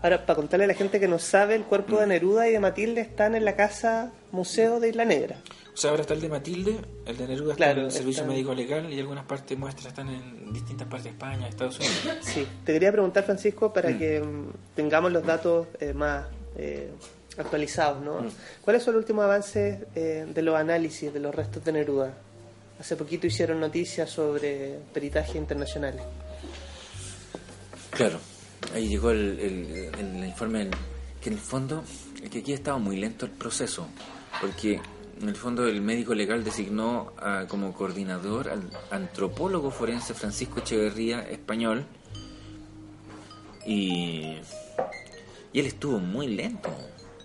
[0.01, 1.99] Ahora, para contarle a la gente que no sabe, el cuerpo Mm.
[1.99, 5.37] de Neruda y de Matilde están en la casa Museo de Isla Negra.
[5.81, 6.77] O sea, ahora está el de Matilde,
[7.07, 9.87] el de Neruda está Claro, en el servicio está- médico legal y algunas partes muestras
[9.87, 12.17] están en distintas partes de España, Estados Unidos.
[12.21, 12.47] Sí.
[12.63, 13.73] Te quería preguntar, Francisco, Mm.
[13.73, 16.91] para que mm, tengamos los datos eh, más eh,
[17.35, 18.21] actualizados, ¿no?
[18.21, 18.29] Mm.
[18.61, 22.13] ¿Cuáles son los últimos avances eh, de los análisis de los restos de Neruda?
[22.79, 26.03] Hace poquito hicieron noticias sobre peritajes internacionales.
[27.89, 28.19] Claro,
[28.75, 30.69] ahí llegó el, el- el informe
[31.19, 31.83] que en el fondo,
[32.31, 33.87] que aquí estaba muy lento el proceso,
[34.39, 34.79] porque
[35.21, 41.21] en el fondo el médico legal designó a- como coordinador al antropólogo forense Francisco Echeverría,
[41.29, 41.85] español,
[43.65, 44.37] y,
[45.53, 46.69] él estuvo muy lento.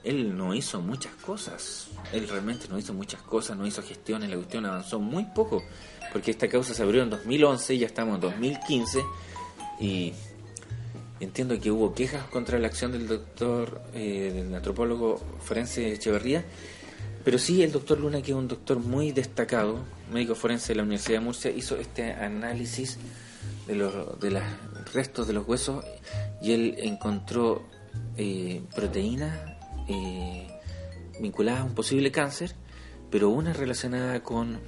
[0.04, 1.88] Él no hizo muchas cosas.
[2.12, 5.62] Él realmente no hizo muchas cosas, no hizo gestiones, la cuestión avanzó muy poco,
[6.12, 9.02] porque esta causa se abrió en 2011 y ya estamos en 2015
[9.80, 10.12] y
[11.18, 16.44] entiendo que hubo quejas contra la acción del doctor, eh, del antropólogo forense Echeverría,
[17.26, 19.80] pero sí el doctor Luna, que es un doctor muy destacado,
[20.12, 22.98] médico forense de la Universidad de Murcia, hizo este análisis
[23.66, 24.44] de los de los
[24.94, 25.84] restos de los huesos
[26.40, 27.64] y él encontró
[28.16, 29.36] eh, proteínas
[29.88, 30.46] eh,
[31.20, 32.54] vinculadas a un posible cáncer,
[33.10, 34.60] pero una relacionada con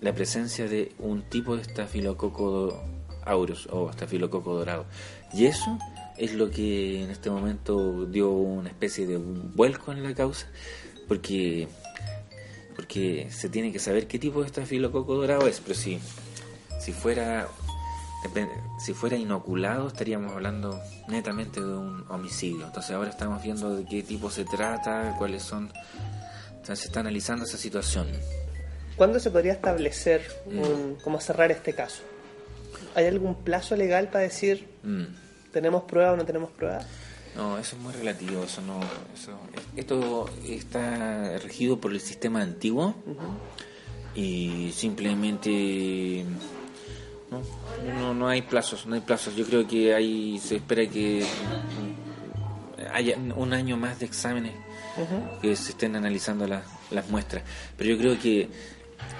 [0.00, 2.80] la presencia de un tipo de estafilococo
[3.24, 4.86] aureus o estafilococo dorado.
[5.34, 5.78] Y eso
[6.16, 10.46] es lo que en este momento dio una especie de vuelco en la causa,
[11.08, 11.66] porque
[12.76, 15.98] porque se tiene que saber qué tipo de estafilococo dorado es, pero si,
[16.80, 17.48] si fuera
[18.78, 22.66] si fuera inoculado estaríamos hablando netamente de un homicidio.
[22.66, 25.72] Entonces ahora estamos viendo de qué tipo se trata, cuáles son...
[26.50, 28.08] Entonces se está analizando esa situación.
[28.96, 30.58] ¿Cuándo se podría establecer Mm.
[30.58, 32.02] un, cómo cerrar este caso?
[32.94, 35.04] ¿Hay algún plazo legal para decir Mm.
[35.52, 36.80] tenemos prueba o no tenemos prueba?
[37.38, 38.42] No, eso es muy relativo.
[38.44, 38.80] Eso no,
[39.14, 39.38] eso,
[39.76, 42.94] esto está regido por el sistema antiguo
[44.14, 46.24] y simplemente
[47.30, 47.42] no,
[47.94, 49.36] no, no hay plazos, no hay plazos.
[49.36, 51.24] Yo creo que hay, se espera que
[52.92, 54.54] haya un año más de exámenes
[55.40, 57.44] que se estén analizando las, las muestras.
[57.76, 58.48] Pero yo creo que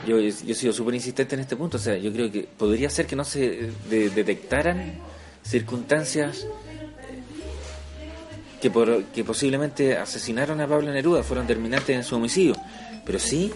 [0.08, 1.76] yo, yo he sido súper insistente en este punto.
[1.76, 4.94] O sea, yo creo que podría ser que no se eh, de- detectaran
[5.44, 6.46] circunstancias
[8.60, 12.54] que, por, que posiblemente asesinaron a Pablo Neruda, fueron determinantes en su homicidio.
[13.04, 13.52] Pero sí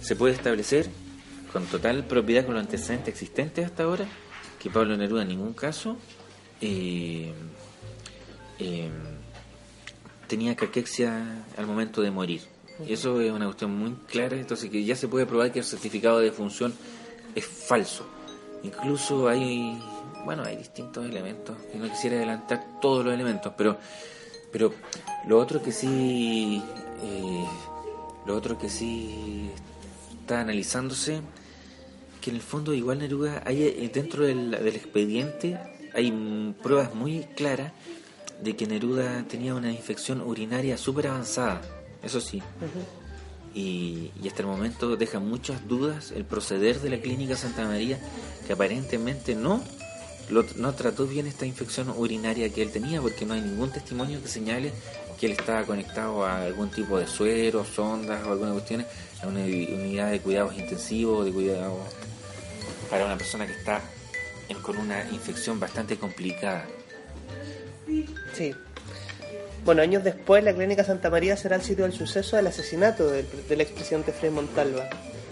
[0.00, 0.88] se puede establecer
[1.52, 4.06] con total propiedad con los antecedentes existentes hasta ahora
[4.58, 5.96] que Pablo Neruda en ningún caso
[6.60, 7.32] eh,
[8.58, 8.90] eh,
[10.26, 12.42] tenía caquexia al momento de morir.
[12.86, 15.64] Y eso es una cuestión muy clara, entonces que ya se puede probar que el
[15.64, 16.72] certificado de función
[17.34, 18.06] es falso.
[18.62, 19.80] Incluso hay,
[20.24, 23.78] bueno, hay distintos elementos, no quisiera adelantar todos los elementos, pero,
[24.52, 24.72] pero
[25.26, 26.62] lo otro que sí,
[27.02, 27.44] eh,
[28.26, 29.50] lo otro que sí
[30.20, 31.20] está analizándose,
[32.20, 35.58] que en el fondo igual Neruda, hay eh, dentro del, del expediente
[35.94, 37.72] hay pruebas muy claras
[38.42, 41.60] de que Neruda tenía una infección urinaria súper avanzada,
[42.02, 42.42] eso sí.
[43.54, 47.98] Y, y hasta el momento deja muchas dudas el proceder de la clínica Santa María,
[48.46, 49.62] que aparentemente no,
[50.30, 54.20] lo- no trató bien esta infección urinaria que él tenía, porque no hay ningún testimonio
[54.22, 54.72] que señale
[55.18, 58.86] que él estaba conectado a algún tipo de suero, sondas o alguna cuestión,
[59.22, 61.76] a una uni- unidad de cuidados intensivos, de cuidados
[62.90, 63.80] para una persona que está
[64.62, 66.64] con una infección bastante complicada.
[68.34, 68.54] Sí.
[69.64, 73.26] Bueno, años después, la Clínica Santa María será el sitio del suceso del asesinato del,
[73.60, 74.88] expresidente Frei Montalva.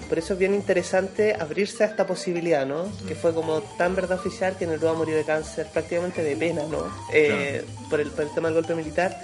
[0.09, 2.85] Por eso es bien interesante abrirse a esta posibilidad, ¿no?
[3.09, 6.87] Que fue como tan verdad oficial que Neruda murió de cáncer, prácticamente de pena, ¿no?
[7.13, 9.19] Eh, por, el, por el tema del golpe militar.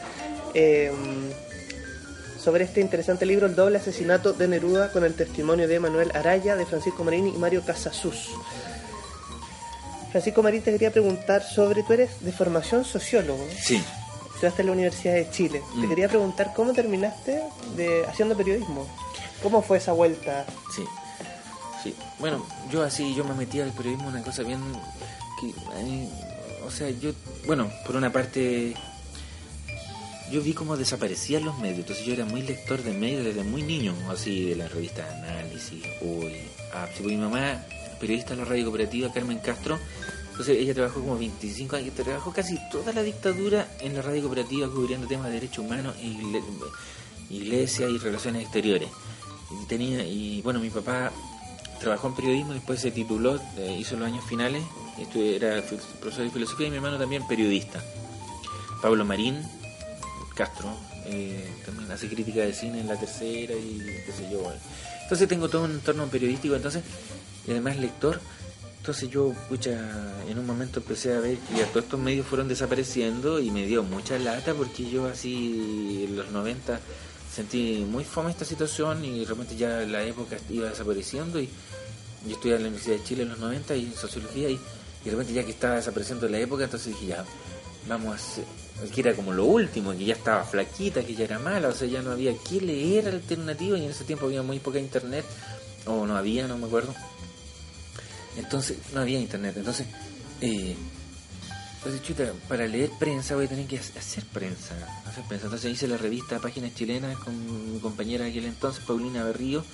[0.55, 0.91] Eh,
[2.43, 6.57] sobre este interesante libro, El doble asesinato de Neruda, con el testimonio de Manuel Araya,
[6.57, 8.31] de Francisco Marini y Mario Casasus.
[10.11, 13.47] Francisco Marín, te quería preguntar sobre, tú eres de formación sociólogo.
[13.59, 13.83] Sí,
[14.35, 15.63] estudiaste en la Universidad de Chile.
[15.81, 15.89] Te Mm.
[15.89, 17.43] quería preguntar cómo terminaste
[17.77, 18.87] de haciendo periodismo.
[19.43, 20.47] ¿Cómo fue esa vuelta?
[20.75, 20.85] Sí,
[21.83, 21.95] sí.
[22.19, 24.61] Bueno, yo así, yo me metí al periodismo, una cosa bien
[25.41, 25.53] que,
[26.65, 27.11] o sea, yo,
[27.47, 28.75] bueno, por una parte,
[30.31, 33.63] yo vi cómo desaparecían los medios, entonces yo era muy lector de medios desde muy
[33.63, 36.37] niño, así de las revistas de análisis, hoy,
[36.75, 37.65] ah, sí, porque mi mamá,
[38.01, 39.79] periodista de la radio cooperativa, Carmen Castro,
[40.31, 44.69] entonces ella trabajó como 25 años, trabajó casi toda la dictadura en la radio cooperativa
[44.69, 46.43] cubriendo temas de derechos humanos, igle-
[47.29, 48.89] iglesia y relaciones exteriores.
[49.69, 51.11] Tenía y bueno mi papá
[51.81, 54.63] trabajó en periodismo después se tituló eh, hizo los años finales
[54.99, 55.63] estu- era
[56.01, 57.83] profesor de filosofía y mi hermano también periodista.
[58.83, 59.39] Pablo Marín
[60.35, 60.69] Castro
[61.07, 64.43] eh, también hace crítica de cine en la tercera y qué sé yo
[65.03, 66.83] entonces tengo todo un entorno periodístico entonces
[67.47, 68.21] y además lector
[68.79, 69.71] entonces yo pucha
[70.29, 73.67] en un momento empecé a ver que ya todos estos medios fueron desapareciendo y me
[73.67, 76.81] dio mucha lata porque yo así en los 90
[77.35, 81.49] sentí muy fome esta situación y de repente ya la época iba desapareciendo y
[82.27, 85.05] yo estudié en la Universidad de Chile en los 90 y en sociología y, y
[85.05, 87.25] de repente ya que estaba desapareciendo la época entonces dije ya
[87.89, 88.45] vamos a hacer
[88.95, 91.89] que era como lo último que ya estaba flaquita que ya era mala o sea
[91.89, 95.25] ya no había que leer alternativa y en ese tiempo había muy poca internet
[95.87, 96.95] o no había no me acuerdo.
[98.37, 99.55] Entonces no había internet.
[99.57, 99.87] Entonces
[100.41, 100.77] eh,
[101.85, 104.75] entonces, chuta, para leer prensa voy a tener que hac- hacer prensa,
[105.05, 105.47] hacer prensa.
[105.47, 109.65] Entonces hice la revista Páginas Chilenas con mi compañera de aquel entonces, Paulina Berrío,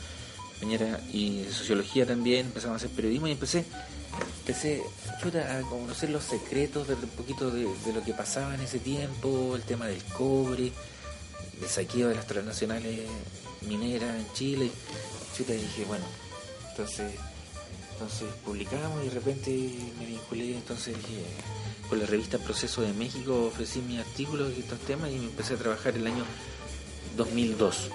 [0.53, 3.67] compañera y de sociología también, empezamos a hacer periodismo y empecé,
[4.41, 4.83] empecé
[5.23, 9.55] chuta, a conocer los secretos de un poquito de, lo que pasaba en ese tiempo,
[9.55, 10.73] el tema del cobre,
[11.61, 13.01] el saqueo de las transnacionales
[13.69, 14.71] mineras en Chile.
[15.37, 16.07] Chuta, dije, bueno,
[16.71, 17.13] entonces
[17.93, 19.51] entonces publicamos y de repente
[19.99, 21.23] me vinculé, entonces dije,
[21.89, 25.55] con la revista Proceso de México ofrecí mis artículos de estos temas y me empecé
[25.55, 26.25] a trabajar el año
[27.17, 27.91] 2002.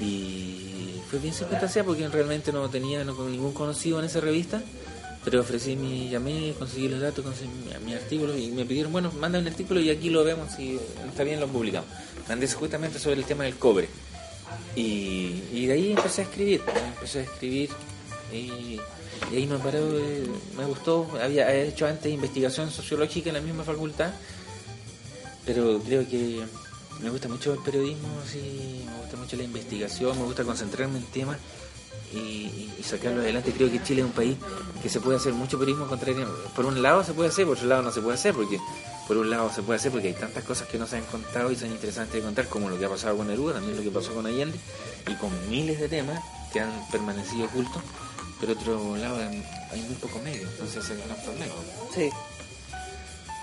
[0.00, 4.62] Y fue bien circunstancial porque realmente no tenía no, ningún conocido en esa revista,
[5.24, 9.12] pero ofrecí mi, llamé, conseguí los datos, conseguí mi, mi artículo y me pidieron, bueno,
[9.12, 11.88] manda un artículo y aquí lo vemos, si está bien lo publicamos.
[12.28, 13.88] Mandé justamente sobre el tema del cobre.
[14.76, 16.62] Y, y de ahí empecé a escribir,
[16.94, 17.70] empecé a escribir
[18.32, 18.80] y
[19.30, 23.64] Y ahí me paró, eh, me gustó, había hecho antes investigación sociológica en la misma
[23.64, 24.12] facultad,
[25.44, 26.42] pero creo que
[27.00, 31.04] me gusta mucho el periodismo, sí, me gusta mucho la investigación, me gusta concentrarme en
[31.06, 31.38] temas
[32.14, 33.52] y, sacarlo adelante.
[33.52, 34.36] Creo que Chile es un país
[34.82, 36.28] que se puede hacer mucho periodismo contrario.
[36.54, 38.58] Por un lado se puede hacer, por otro lado no se puede hacer, porque
[39.06, 41.50] por un lado se puede hacer porque hay tantas cosas que no se han contado
[41.50, 43.90] y son interesantes de contar, como lo que ha pasado con Neruda, también lo que
[43.90, 44.58] pasó con Allende,
[45.08, 46.20] y con miles de temas
[46.52, 47.82] que han permanecido ocultos.
[48.42, 49.18] Pero otro lado
[49.70, 51.54] hay muy poco medio, entonces es el gran problema.
[51.94, 52.10] Sí.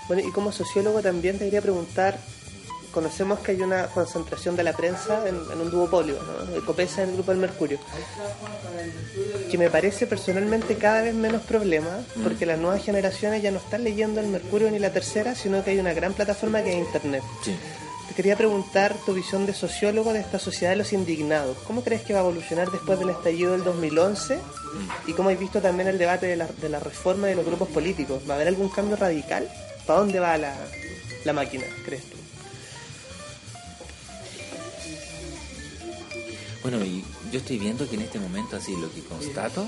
[0.08, 2.18] Bueno, y como sociólogo también te quería preguntar,
[2.92, 6.54] conocemos que hay una concentración de la prensa en, en un duopolio, ¿no?
[6.54, 7.78] El Copesa en el Grupo del Mercurio,
[9.50, 13.84] que me parece personalmente cada vez menos problema, porque las nuevas generaciones ya no están
[13.84, 17.22] leyendo el Mercurio ni la Tercera, sino que hay una gran plataforma que es Internet.
[17.42, 17.56] Sí.
[18.10, 21.56] Te quería preguntar tu visión de sociólogo de esta sociedad de los indignados.
[21.58, 24.40] ¿Cómo crees que va a evolucionar después del estallido del 2011?
[25.06, 27.68] Y cómo has visto también el debate de la, de la reforma de los grupos
[27.68, 28.24] políticos.
[28.28, 29.48] ¿Va a haber algún cambio radical?
[29.86, 30.56] ¿Para dónde va la,
[31.24, 32.16] la máquina, crees tú?
[36.62, 39.64] Bueno, y yo estoy viendo que en este momento, así, lo que constato,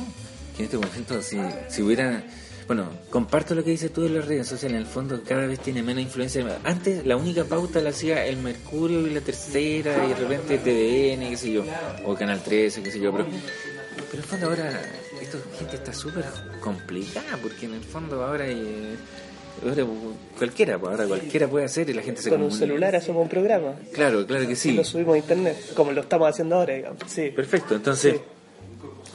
[0.56, 1.38] que en este momento, así,
[1.68, 2.24] si hubiera...
[2.74, 5.60] Bueno, comparto lo que dices tú de las redes sociales, en el fondo cada vez
[5.60, 6.58] tiene menos influencia.
[6.64, 11.28] Antes la única pauta la hacía el Mercurio y la Tercera, y de repente TVN,
[11.28, 11.64] qué sé yo,
[12.06, 14.70] o Canal 13, qué sé yo, pero, pero en el fondo ahora
[15.20, 16.24] esta gente está súper
[16.62, 18.48] complicada, porque en el fondo ahora...
[18.48, 18.96] eh,
[19.68, 19.84] ahora
[20.38, 23.28] cualquiera, pues, ahora cualquiera puede hacer y la gente se Con un celular hacemos un
[23.28, 23.74] programa.
[23.92, 24.72] Claro, claro que Y sí.
[24.72, 27.02] lo subimos a internet, como lo estamos haciendo ahora, digamos.
[27.06, 27.28] Sí.
[27.36, 28.20] Perfecto, entonces, Sí.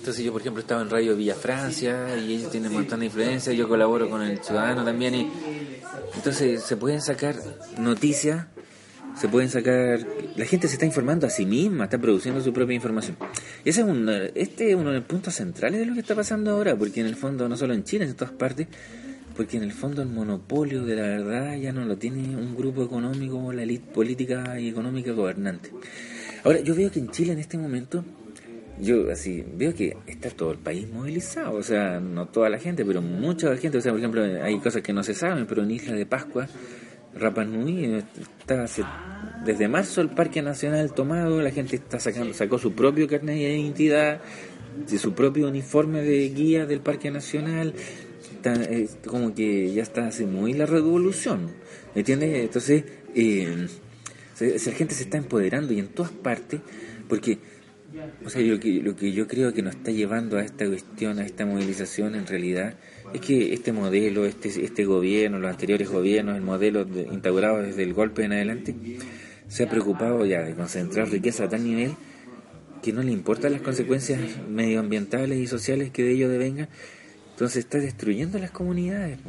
[0.08, 3.08] Entonces yo por ejemplo estaba en Radio Villa Francia y ellos tienen un montón de
[3.08, 5.30] influencia, yo colaboro con el Ciudadano también y
[6.16, 7.36] entonces se pueden sacar
[7.78, 8.46] noticias,
[9.20, 10.00] se pueden sacar,
[10.38, 13.18] la gente se está informando a sí misma, está produciendo su propia información.
[13.66, 16.16] Y ese es un, este es uno de los puntos centrales de lo que está
[16.16, 18.68] pasando ahora, porque en el fondo, no solo en Chile, en todas partes,
[19.36, 22.82] porque en el fondo el monopolio de la verdad ya no lo tiene un grupo
[22.82, 25.70] económico o la élite política y económica gobernante.
[26.46, 28.06] Ahora, yo veo que en Chile en este momento,
[28.80, 32.86] yo así veo que está todo el país movilizado, o sea, no toda la gente,
[32.86, 35.72] pero mucha gente, o sea, por ejemplo, hay cosas que no se saben, pero en
[35.72, 36.48] Isla de Pascua,
[37.16, 37.86] Rapa Nui,
[38.40, 38.84] está hace-
[39.44, 43.58] desde marzo el Parque Nacional tomado, la gente está sacando, sacó su propio carnet de
[43.58, 44.22] identidad,
[44.88, 47.74] de su propio uniforme de guía del Parque Nacional,
[49.08, 51.48] como que ya está hace muy la revolución,
[51.96, 52.44] ¿me entiendes?
[52.44, 52.84] Entonces,
[53.16, 53.68] eh,
[54.40, 56.62] la gente se está empoderando y en todas partes,
[57.10, 57.40] porque
[58.26, 61.20] o sea, lo que, lo que yo creo que nos está llevando a esta cuestión,
[61.20, 62.74] a esta movilización, en realidad,
[63.14, 67.84] es que este modelo, este, este gobierno, los anteriores gobiernos, el modelo de- instaurado desde
[67.84, 68.76] el golpe en adelante,
[69.48, 71.92] se ha preocupado ya de concentrar riqueza a tal nivel
[72.84, 74.20] que no le importan las consecuencias
[74.50, 76.68] medioambientales y sociales que de ello devengan.
[77.38, 79.20] Entonces está destruyendo las comunidades,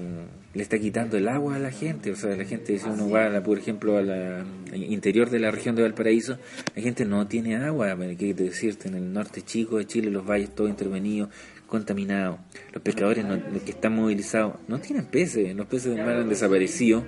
[0.54, 3.26] le está quitando el agua a la gente, o sea, la gente, si uno va,
[3.26, 6.38] a la- por ejemplo, al interior de la región de Valparaíso,
[6.74, 8.88] la gente no tiene agua, ¿qué decirte?
[8.88, 11.28] En el norte chico de Chile, los valles todos intervenidos,
[11.66, 12.38] contaminados,
[12.72, 16.30] los pescadores no- los que están movilizados no tienen peces, los peces del mar han
[16.30, 17.04] desaparecido,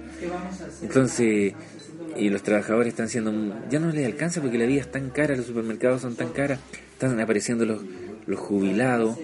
[0.83, 1.55] entonces,
[2.15, 3.33] y los trabajadores están siendo,
[3.71, 6.61] ya no les alcanza porque la vida es tan cara, los supermercados son tan caras,
[6.93, 7.81] están apareciendo los,
[8.27, 9.17] los jubilados,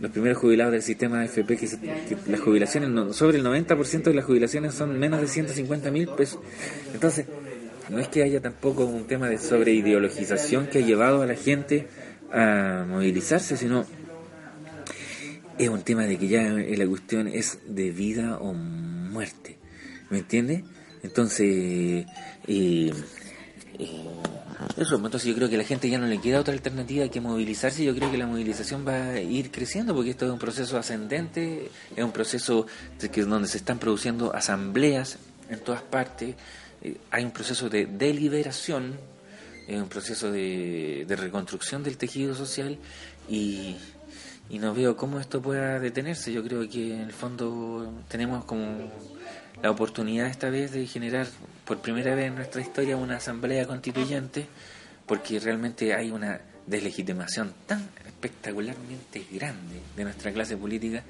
[0.00, 4.14] los primeros jubilados del sistema que, se- que las jubilaciones, no- sobre el 90% de
[4.14, 6.40] las jubilaciones son menos de 150 mil pesos.
[6.94, 7.26] Entonces,
[7.88, 11.86] no es que haya tampoco un tema de sobreideologización que ha llevado a la gente
[12.32, 13.86] a movilizarse, sino
[15.58, 19.56] es un tema de que ya la cuestión es de vida o muerte.
[20.10, 20.62] ¿Me entiendes?
[21.02, 22.06] Entonces, eh,
[22.46, 22.92] eh,
[24.76, 27.20] eso, entonces yo creo que a la gente ya no le queda otra alternativa que
[27.20, 27.84] movilizarse.
[27.84, 31.70] Yo creo que la movilización va a ir creciendo porque esto es un proceso ascendente,
[31.94, 32.66] es un proceso
[33.12, 36.34] que donde se están produciendo asambleas en todas partes.
[36.82, 38.94] Eh, hay un proceso de deliberación,
[39.66, 42.78] es un proceso de, de reconstrucción del tejido social
[43.28, 43.76] y,
[44.48, 46.32] y no veo cómo esto pueda detenerse.
[46.32, 48.90] Yo creo que en el fondo tenemos como
[49.62, 51.26] la oportunidad esta vez de generar
[51.64, 54.46] por primera vez en nuestra historia una asamblea constituyente
[55.06, 61.02] porque realmente hay una deslegitimación tan espectacularmente grande de nuestra clase política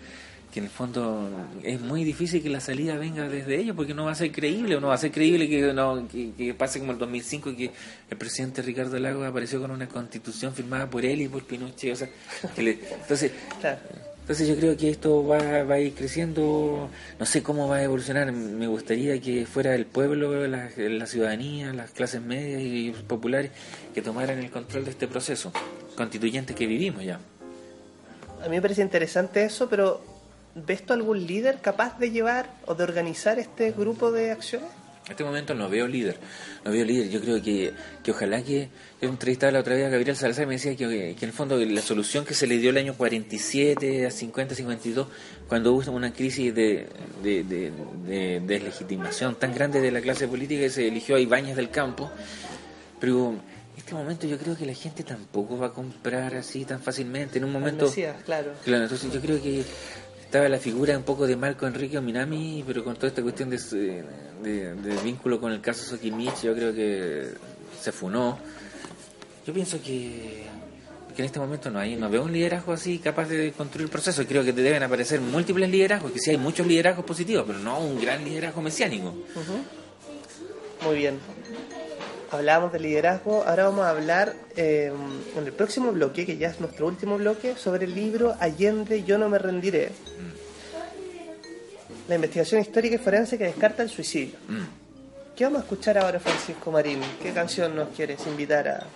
[0.53, 1.31] que en el fondo
[1.63, 4.77] es muy difícil que la salida venga desde ellos porque no va a ser creíble
[4.77, 7.71] o no va a ser creíble que, no, que, pase como el 2005 que
[8.11, 11.97] el presidente Ricardo Lagos apareció con una constitución firmada por él y por Pinochet o
[11.97, 12.09] sea,
[12.55, 13.31] que le- entonces.
[14.29, 17.83] Entonces yo creo que esto va, va a ir creciendo, no sé cómo va a
[17.83, 23.53] evolucionar, me gustaría que fuera el pueblo, la, la ciudadanía, las clases medias y populares
[23.95, 25.51] que tomaran el control de este proceso
[25.97, 27.19] constituyente que vivimos ya.
[28.45, 30.03] a mí me parece interesante eso, pero
[30.55, 34.69] ¿ves tú algún líder capaz de llevar o de organizar este grupo de acciones?
[35.09, 36.19] En este momento no veo líder,
[36.67, 37.09] no veo líder.
[37.09, 37.73] Yo creo que,
[38.05, 38.69] que ojalá que,
[39.01, 41.33] yo entrevistaba la otra vez a Gabriel Salazar y me decía que, que, en el
[41.33, 45.09] fondo la solución que se le dio el año 47 a 50, 52,
[45.49, 46.89] cuando hubo una crisis de,
[47.23, 47.73] de, de,
[48.07, 52.11] de deslegitimación tan grande de la clase política que se eligió a Ibáñez del Campo,
[53.01, 53.41] pero en
[53.79, 57.39] este momento yo creo que la gente tampoco va a comprar así tan fácilmente.
[57.39, 57.87] En un momento...
[57.87, 58.53] Mesías, claro.
[58.63, 59.65] Claro, entonces yo creo que
[60.29, 63.57] estaba la figura un poco de Marco Enrique Minami, pero con toda esta cuestión de,
[64.43, 67.31] de, de vínculo con el caso Sokimich, yo creo que
[67.81, 68.39] se funó.
[69.47, 70.45] Yo pienso que,
[71.17, 73.91] que en este momento no hay, no veo un liderazgo así capaz de construir el
[73.91, 74.23] proceso.
[74.27, 77.99] Creo que deben aparecer múltiples liderazgos, que sí hay muchos liderazgos positivos, pero no un
[77.99, 79.15] gran liderazgo mesiánico.
[80.85, 81.19] Muy bien.
[82.31, 84.93] Hablábamos de liderazgo, ahora vamos a hablar eh,
[85.37, 89.17] en el próximo bloque, que ya es nuestro último bloque, sobre el libro Allende, yo
[89.17, 89.91] no me rendiré.
[92.07, 94.39] La investigación histórica y forense que descarta el suicidio.
[94.47, 95.35] Mm.
[95.37, 97.01] ¿Qué vamos a escuchar ahora, Francisco Marín?
[97.23, 98.87] ¿Qué canción nos quieres invitar a...?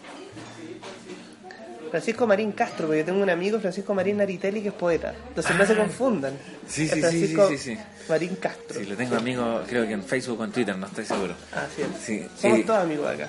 [1.93, 5.14] Francisco Marín Castro, porque tengo un amigo, Francisco Marín Naritelli, que es poeta.
[5.28, 6.32] Entonces no se confundan.
[6.34, 6.57] Ah.
[6.66, 7.80] Sí, Es sí, sí, Francisco sí, sí, sí.
[8.09, 8.80] Marín Castro.
[8.80, 11.34] Sí, lo tengo amigo, creo que en Facebook o en Twitter, no estoy seguro.
[11.53, 11.88] Así es.
[12.03, 12.64] Sí, Somos sí.
[12.64, 13.28] todos amigos acá.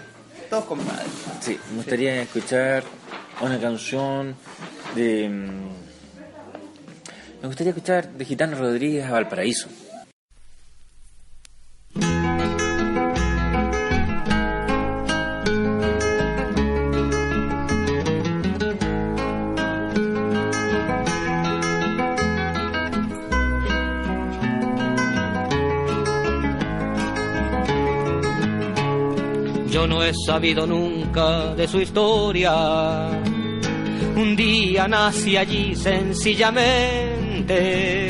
[0.49, 1.05] Todos compadres.
[1.41, 2.83] Sí, me gustaría escuchar
[3.41, 4.35] una canción
[4.95, 5.29] de...
[5.29, 5.69] mm,
[7.41, 9.67] Me gustaría escuchar de Gitano Rodríguez a Valparaíso.
[29.73, 33.09] Yo no he sabido nunca de su historia.
[34.15, 38.07] Un día nací allí sencillamente.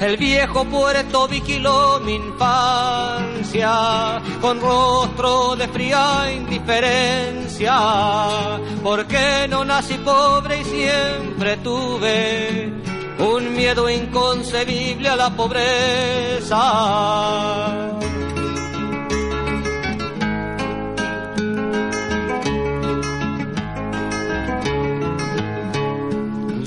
[0.00, 3.72] El viejo puerto vigiló mi infancia
[4.40, 7.76] con rostro de fría indiferencia.
[8.80, 12.72] Porque no nací pobre y siempre tuve
[13.18, 16.58] un miedo inconcebible a la pobreza.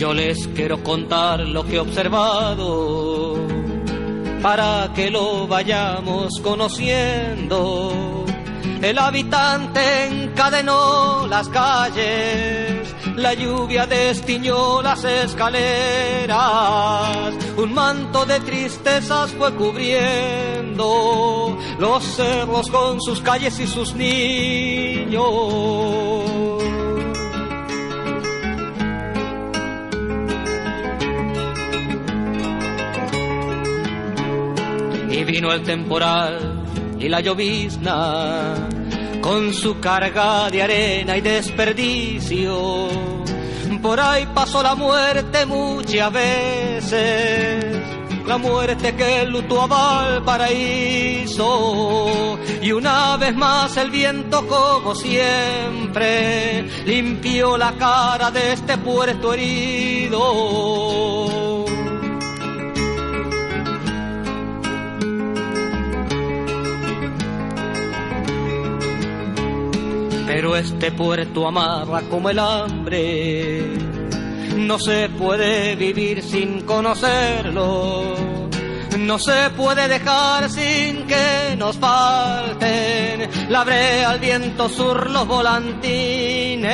[0.03, 3.37] Yo les quiero contar lo que he observado
[4.41, 8.25] para que lo vayamos conociendo.
[8.81, 16.37] El habitante encadenó las calles, la lluvia destiñó las escaleras,
[17.55, 20.77] un manto de tristezas fue cubriendo
[21.79, 25.23] los cerros con sus calles y sus niños.
[35.24, 36.63] Vino el temporal
[36.99, 38.55] y la llovizna
[39.21, 42.89] con su carga de arena y desperdicio.
[43.82, 47.65] Por ahí pasó la muerte muchas veces,
[48.26, 51.43] la muerte que lutó a Valparaíso.
[52.61, 61.22] Y una vez más el viento, como siempre, limpió la cara de este puerto herido.
[70.43, 73.63] Pero este puerto amarra como el hambre.
[74.57, 78.13] No se puede vivir sin conocerlo.
[78.99, 83.61] No se puede dejar sin que nos falten la
[84.11, 86.67] el viento sur, los volantines.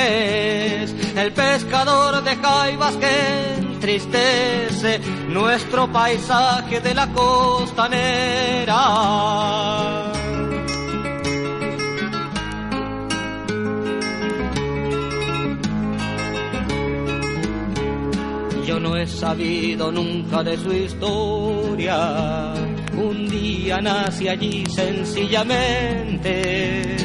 [1.14, 4.98] El pescador de jaivas que entristece
[5.28, 8.80] nuestro paisaje de la costanera.
[18.80, 22.54] No he sabido nunca de su historia.
[22.96, 26.96] Un día nací allí sencillamente.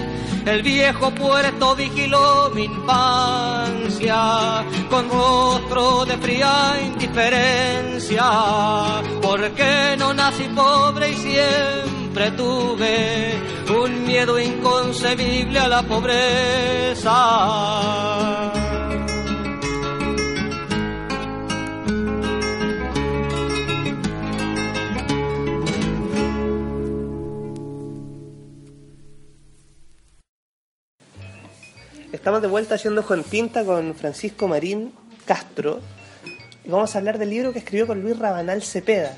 [0.46, 9.02] El viejo puerto vigiló mi infancia con rostro de fría indiferencia.
[9.22, 13.34] Porque no nací pobre y siempre tuve
[13.84, 17.12] un miedo inconcebible a la pobreza.
[32.26, 34.92] Estamos de vuelta haciendo con tinta con Francisco Marín
[35.26, 35.80] Castro.
[36.64, 39.16] y vamos a hablar del libro que escribió con Luis Rabanal Cepeda,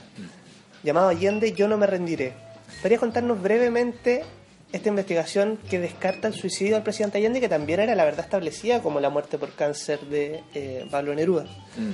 [0.84, 2.34] llamado Allende, Yo no me rendiré.
[2.82, 4.26] ¿Podría contarnos brevemente
[4.74, 8.82] esta investigación que descarta el suicidio del presidente Allende, que también era la verdad establecida
[8.82, 11.46] como la muerte por cáncer de eh, Pablo Neruda?
[11.78, 11.94] Mm.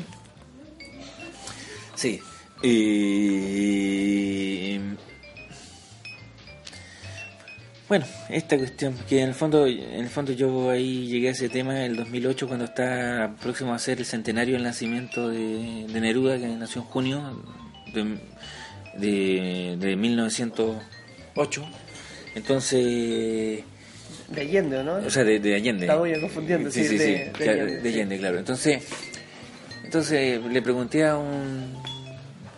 [1.94, 2.20] Sí.
[2.64, 3.54] Y...
[7.94, 11.48] Bueno, esta cuestión, que en el fondo, en el fondo yo ahí llegué a ese
[11.48, 16.02] tema en el 2008 cuando está próximo a ser el centenario del nacimiento de, de
[16.02, 17.44] Neruda, que nació en junio
[17.94, 18.18] de,
[18.98, 21.66] de, de 1908.
[22.34, 23.64] Entonces,
[24.30, 24.96] De Allende, ¿no?
[24.96, 25.86] o sea, de, de Allende.
[25.86, 27.96] Estaba yo confundiendo, sí, sí, de- sí, de claro, Allende, de sí.
[27.96, 28.40] Allende, claro.
[28.40, 28.84] Entonces,
[29.84, 31.76] entonces le pregunté a un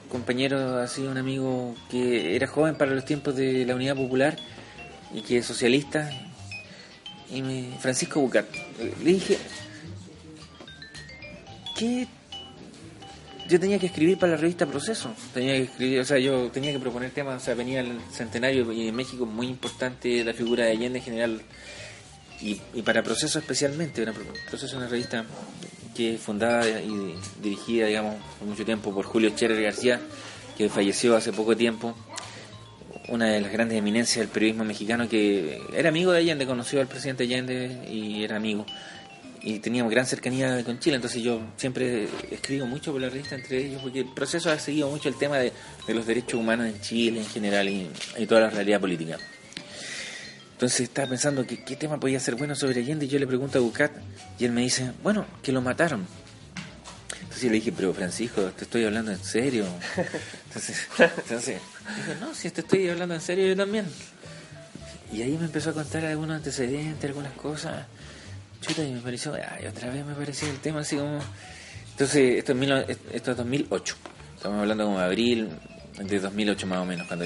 [0.10, 4.38] compañero, así, un amigo que era joven para los tiempos de la Unidad Popular
[5.14, 6.10] y que es socialista,
[7.32, 8.46] y me, Francisco Bucat.
[9.04, 9.38] Le dije,
[11.78, 12.08] ¿qué?
[13.48, 16.72] Yo tenía que escribir para la revista Proceso, tenía que escribir, o sea, yo tenía
[16.72, 20.66] que proponer temas, o sea, venía el centenario y en México muy importante la figura
[20.66, 21.42] de Allende en general
[22.42, 24.04] y, y para Proceso especialmente,
[24.50, 25.26] Proceso es una revista
[25.96, 30.02] que es fundada y dirigida, digamos, por mucho tiempo por Julio Scherer García,
[30.58, 31.96] que falleció hace poco tiempo,
[33.08, 36.88] una de las grandes eminencias del periodismo mexicano que era amigo de Allende, conoció al
[36.88, 38.66] presidente Allende y era amigo.
[39.42, 43.64] Y teníamos gran cercanía con Chile, entonces yo siempre escribo mucho por la revista entre
[43.64, 45.52] ellos, porque el proceso ha seguido mucho el tema de,
[45.86, 47.88] de los derechos humanos en Chile en general y,
[48.18, 49.20] y toda la realidad política.
[50.54, 53.60] Entonces estaba pensando que qué tema podía ser bueno sobre Allende y yo le pregunto
[53.60, 53.92] a Bucat
[54.40, 56.08] y él me dice, bueno, que lo mataron.
[57.36, 59.66] Entonces yo le dije, pero Francisco, te estoy hablando en serio.
[60.48, 61.60] Entonces, entonces
[61.98, 63.86] dijo, no, si te estoy hablando en serio yo también.
[65.12, 67.88] Y ahí me empezó a contar algunos antecedentes, algunas cosas.
[68.62, 71.20] Chuta, y me pareció, ay, otra vez me pareció el tema así como...
[71.92, 73.96] Entonces, esto es, mil- esto es 2008.
[74.38, 75.50] Estamos hablando como de abril
[76.02, 77.26] de 2008 más o menos, cuando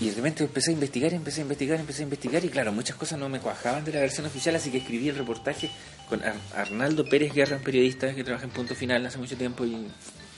[0.00, 2.96] y de repente empecé a investigar, empecé a investigar, empecé a investigar y claro, muchas
[2.96, 5.70] cosas no me cuajaban de la versión oficial, así que escribí el reportaje
[6.08, 9.64] con Ar- Arnaldo Pérez Guerra, un periodista que trabaja en Punto Final hace mucho tiempo
[9.64, 9.86] y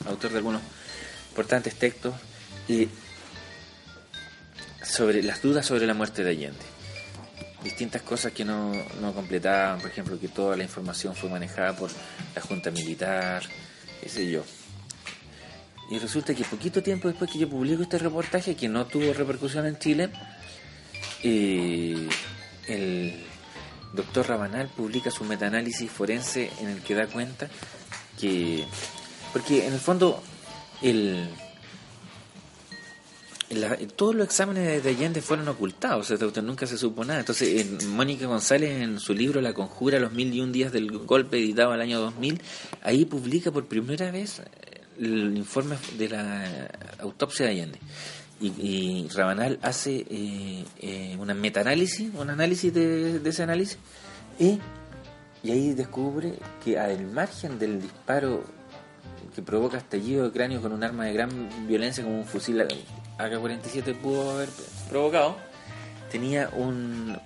[0.06, 0.60] autor de algunos
[1.30, 2.14] importantes textos,
[2.68, 2.88] y
[4.82, 6.58] sobre las dudas sobre la muerte de Allende.
[7.64, 11.90] Distintas cosas que no, no completaban, por ejemplo, que toda la información fue manejada por
[12.34, 13.42] la Junta Militar,
[14.00, 14.44] qué sé yo.
[15.90, 19.66] Y resulta que poquito tiempo después que yo publico este reportaje, que no tuvo repercusión
[19.66, 20.10] en Chile,
[21.22, 22.08] eh,
[22.66, 23.14] el
[23.92, 27.48] doctor Rabanal publica su metaanálisis forense en el que da cuenta
[28.18, 28.64] que...
[29.32, 30.22] Porque en el fondo
[30.82, 31.28] el,
[33.94, 37.20] todos los exámenes de Allende fueron ocultados, o sea, nunca se supo nada.
[37.20, 40.90] Entonces, en Mónica González, en su libro La Conjura, los mil y un días del
[40.90, 42.40] golpe, editado al año 2000,
[42.82, 44.42] ahí publica por primera vez
[44.98, 46.68] el informe de la
[47.00, 47.78] autopsia de Allende.
[48.38, 53.78] Y, Rabanal hace eh, eh, una metaanálisis, un análisis de, ese análisis,
[54.38, 54.60] y,
[55.44, 56.34] ahí descubre
[56.64, 58.44] que al margen del disparo
[59.34, 62.60] que provoca estallido de cráneo con un arma de gran violencia como un fusil
[63.18, 64.48] AK-47 pudo haber
[64.88, 65.36] provocado,
[66.10, 67.16] tenía un,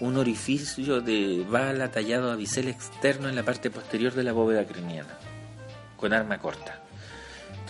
[0.00, 4.64] un orificio de bala tallado a bisel externo en la parte posterior de la bóveda
[4.64, 5.18] craniana,
[5.96, 6.79] con arma corta.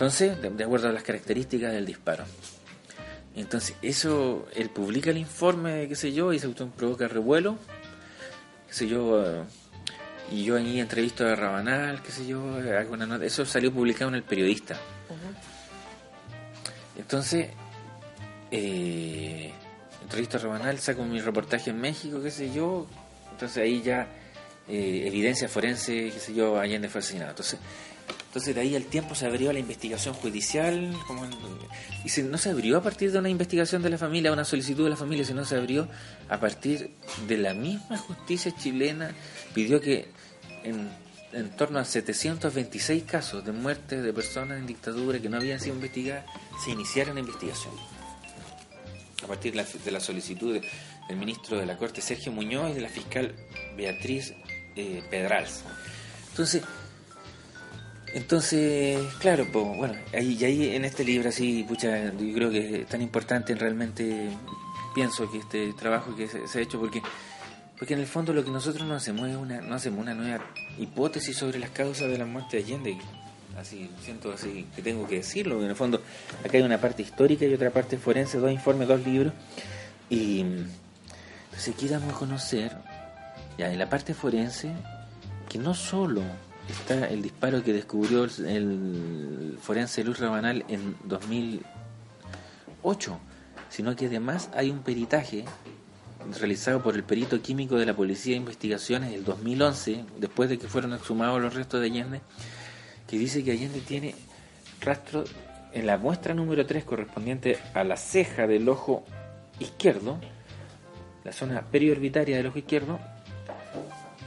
[0.01, 2.23] Entonces, de, de acuerdo a las características del disparo.
[3.35, 7.59] Entonces, eso, él publica el informe, qué sé yo, y se provoca revuelo,
[8.67, 9.43] qué sé yo, eh,
[10.31, 12.41] y yo ahí entrevisto a Rabanal, qué sé yo,
[12.79, 13.25] hago una nota.
[13.25, 14.75] Eso salió publicado en El Periodista.
[16.97, 17.49] Entonces,
[18.49, 19.51] eh,
[20.01, 22.87] entrevisto a Rabanal, saco mi reportaje en México, qué sé yo.
[23.33, 24.07] Entonces ahí ya,
[24.67, 27.29] eh, evidencia forense, qué sé yo, Allende fue asesinado.
[27.29, 27.59] Entonces,
[28.31, 31.33] entonces de ahí al tiempo se abrió la investigación judicial, como en-
[32.05, 34.85] y se- no se abrió a partir de una investigación de la familia, una solicitud
[34.85, 35.89] de la familia, sino se abrió
[36.29, 36.91] a partir
[37.27, 39.13] de la misma justicia chilena,
[39.53, 40.07] pidió que
[40.63, 40.89] en,
[41.57, 46.23] torno a 726 casos de muerte de personas en dictadura que no habían sido investigadas,
[46.63, 47.73] se iniciara una investigación.
[49.23, 50.61] A partir de la, de la solicitud de-
[51.07, 53.35] del ministro de la Corte Sergio Muñoz y de la fiscal
[53.75, 54.33] Beatriz
[54.77, 55.63] eh, Pedrals.
[56.29, 56.63] Entonces,
[58.13, 62.81] entonces, claro, pues, bueno, ahí, y ahí en este libro así, pucha, yo creo que
[62.81, 64.29] es tan importante realmente,
[64.93, 67.01] pienso que este trabajo que se, ha hecho, porque
[67.79, 70.45] porque en el fondo lo que nosotros no hacemos es una, no hacemos una nueva
[70.77, 72.97] hipótesis sobre las causas de la muerte de Allende.
[73.57, 75.99] Así, siento así que tengo que decirlo, en el fondo
[76.45, 79.33] acá hay una parte histórica y otra parte forense, dos informes, dos libros,
[80.11, 82.77] y entonces aquí damos a conocer,
[83.57, 84.71] ya en la parte forense,
[85.49, 86.21] que no solo
[86.71, 93.19] está el disparo que descubrió el, el forense Luis Rabanal en 2008,
[93.69, 95.45] sino que además hay un peritaje
[96.39, 100.67] realizado por el perito químico de la Policía de Investigaciones del 2011, después de que
[100.67, 102.21] fueron exhumados los restos de Allende,
[103.07, 104.15] que dice que Allende tiene
[104.79, 105.23] rastro
[105.73, 109.05] en la muestra número 3 correspondiente a la ceja del ojo
[109.59, 110.19] izquierdo,
[111.23, 112.99] la zona periorbitaria del ojo izquierdo,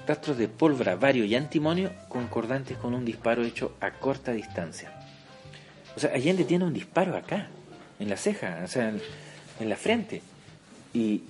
[0.07, 4.93] rastros de pólvora, vario y antimonio concordantes con un disparo hecho a corta distancia.
[5.97, 7.49] O sea, Allende tiene un disparo acá,
[7.99, 8.93] en la ceja, o sea,
[9.61, 10.23] en, la frente.
[10.93, 11.23] Y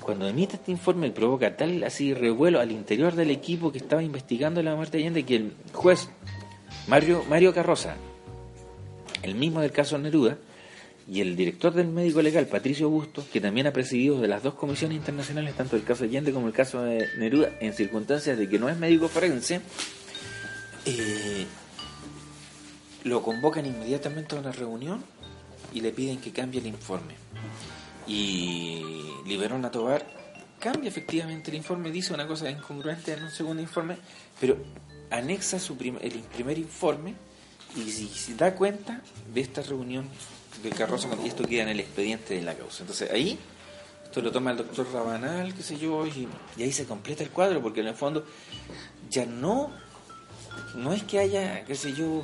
[0.00, 4.62] cuando emite este informe provoca tal así revuelo al interior del equipo que estaba investigando
[4.62, 6.08] la muerte de Allende que el juez
[6.86, 7.96] Mario, Mario Carroza,
[9.22, 10.38] el mismo del caso Neruda,
[11.08, 14.54] y el director del médico legal, Patricio Augusto, que también ha presidido de las dos
[14.54, 18.48] comisiones internacionales, tanto el caso de Allende como el caso de Neruda, en circunstancias de
[18.48, 19.60] que no es médico forense,
[20.84, 21.46] eh,
[23.04, 25.02] lo convocan inmediatamente a una reunión
[25.72, 27.14] y le piden que cambie el informe.
[28.08, 28.82] Y
[29.26, 30.06] Liberón a Tobar
[30.58, 33.96] cambia efectivamente el informe, dice una cosa incongruente en un segundo informe,
[34.40, 34.56] pero
[35.10, 37.14] anexa su prim- el primer informe
[37.76, 39.02] y si, si da cuenta
[39.32, 40.08] de esta reunión
[40.62, 42.82] de Carroza y esto queda en el expediente de la causa.
[42.82, 43.38] Entonces ahí
[44.04, 47.30] esto lo toma el doctor Rabanal, qué sé yo, y, y ahí se completa el
[47.30, 48.24] cuadro, porque en el fondo
[49.10, 49.70] ya no,
[50.74, 52.22] no es que haya, qué sé yo,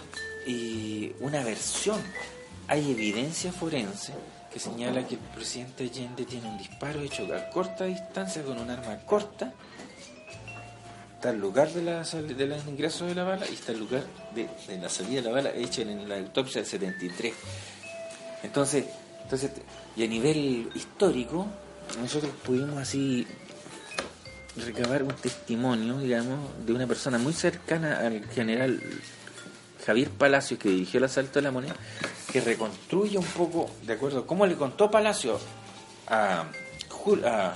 [1.20, 2.00] una versión,
[2.68, 4.12] hay evidencia forense
[4.52, 8.70] que señala que el presidente Allende tiene un disparo hecho a corta distancia con un
[8.70, 9.52] arma corta
[11.14, 14.02] está el lugar de la del ingreso de la bala y está el lugar
[14.34, 17.32] de la salida de la bala hecha en la autopsia del 73
[18.42, 18.86] entonces
[19.22, 19.50] entonces
[19.96, 21.46] y a nivel histórico
[22.00, 23.26] nosotros pudimos así
[24.56, 28.82] recabar un testimonio digamos de una persona muy cercana al general
[29.86, 31.74] Javier Palacios que dirigió el asalto de la moneda
[32.30, 35.38] que reconstruye un poco de acuerdo cómo le contó Palacio
[36.08, 36.46] a,
[37.24, 37.54] a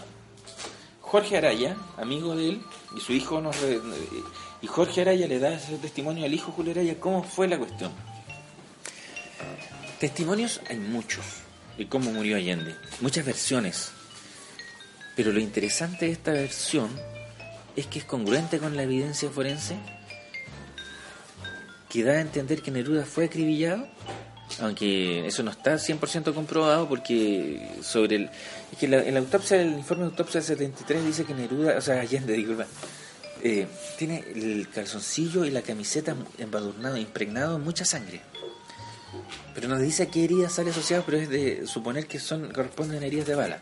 [1.01, 2.63] Jorge Araya, amigo de él,
[2.97, 3.57] y su hijo nos
[4.61, 7.93] y Jorge Araya le da ese testimonio al hijo Julio Araya cómo fue la cuestión.
[10.01, 11.25] Testimonios hay muchos
[11.79, 13.93] de cómo murió Allende, muchas versiones.
[15.15, 16.91] Pero lo interesante de esta versión
[17.77, 19.77] es que es congruente con la evidencia forense
[21.89, 23.89] que da a entender que Neruda fue acribillado,
[24.61, 28.31] aunque eso no está 100% comprobado porque sobre el...
[28.73, 31.79] Es que la, en la autopsia, el informe de autopsia del 73 dice que Neruda,
[31.79, 32.67] o sea, Allende, disculpa,
[33.43, 33.67] eh,
[33.97, 38.21] tiene el calzoncillo y la camiseta embadurnado, impregnado en mucha sangre.
[39.57, 43.03] Pero nos dice a qué heridas sale asociado, pero es de suponer que son corresponden
[43.03, 43.61] a heridas de bala.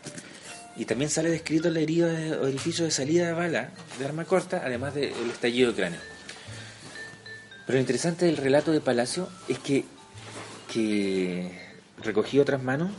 [0.75, 4.61] Y también sale descrito la herida de orificio de salida de bala de arma corta,
[4.63, 5.99] además del estallido de cráneo.
[7.65, 9.85] Pero lo interesante del relato de Palacio es que,
[10.71, 11.49] que
[12.03, 12.91] recogí otras manos,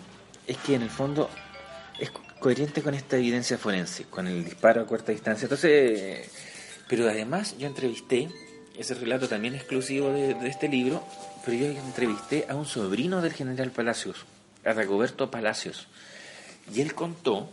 [0.47, 1.29] es que en el fondo
[2.01, 5.45] es co- coherente con esta evidencia forense, con el disparo a corta distancia.
[5.45, 6.31] Entonces,
[6.89, 8.29] pero además yo entrevisté,
[8.79, 11.05] ese relato también exclusivo de este libro,
[11.47, 14.27] pero yo entrevisté a un sobrino del general Palacios,
[14.65, 15.87] a Dagoberto Palacios,
[16.75, 17.49] y él contó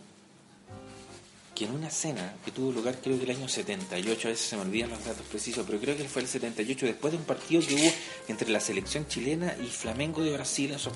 [1.53, 4.55] que en una cena que tuvo lugar creo que el año 78, a veces se
[4.55, 7.61] me olvidan los datos precisos, pero creo que fue el 78, después de un partido
[7.61, 7.93] que hubo
[8.29, 10.91] entre la selección chilena y Flamengo de Brasil, esos,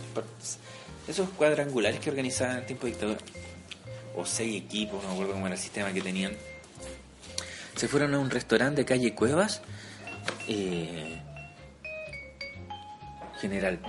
[1.07, 3.19] esos cuadrangulares que organizaban en el tiempo de dictadura,
[4.15, 6.35] o seis equipos, no me acuerdo cómo era el sistema que tenían,
[7.75, 9.61] se fueron a un restaurante de calle Cuevas,
[10.47, 11.21] eh,
[13.39, 13.79] General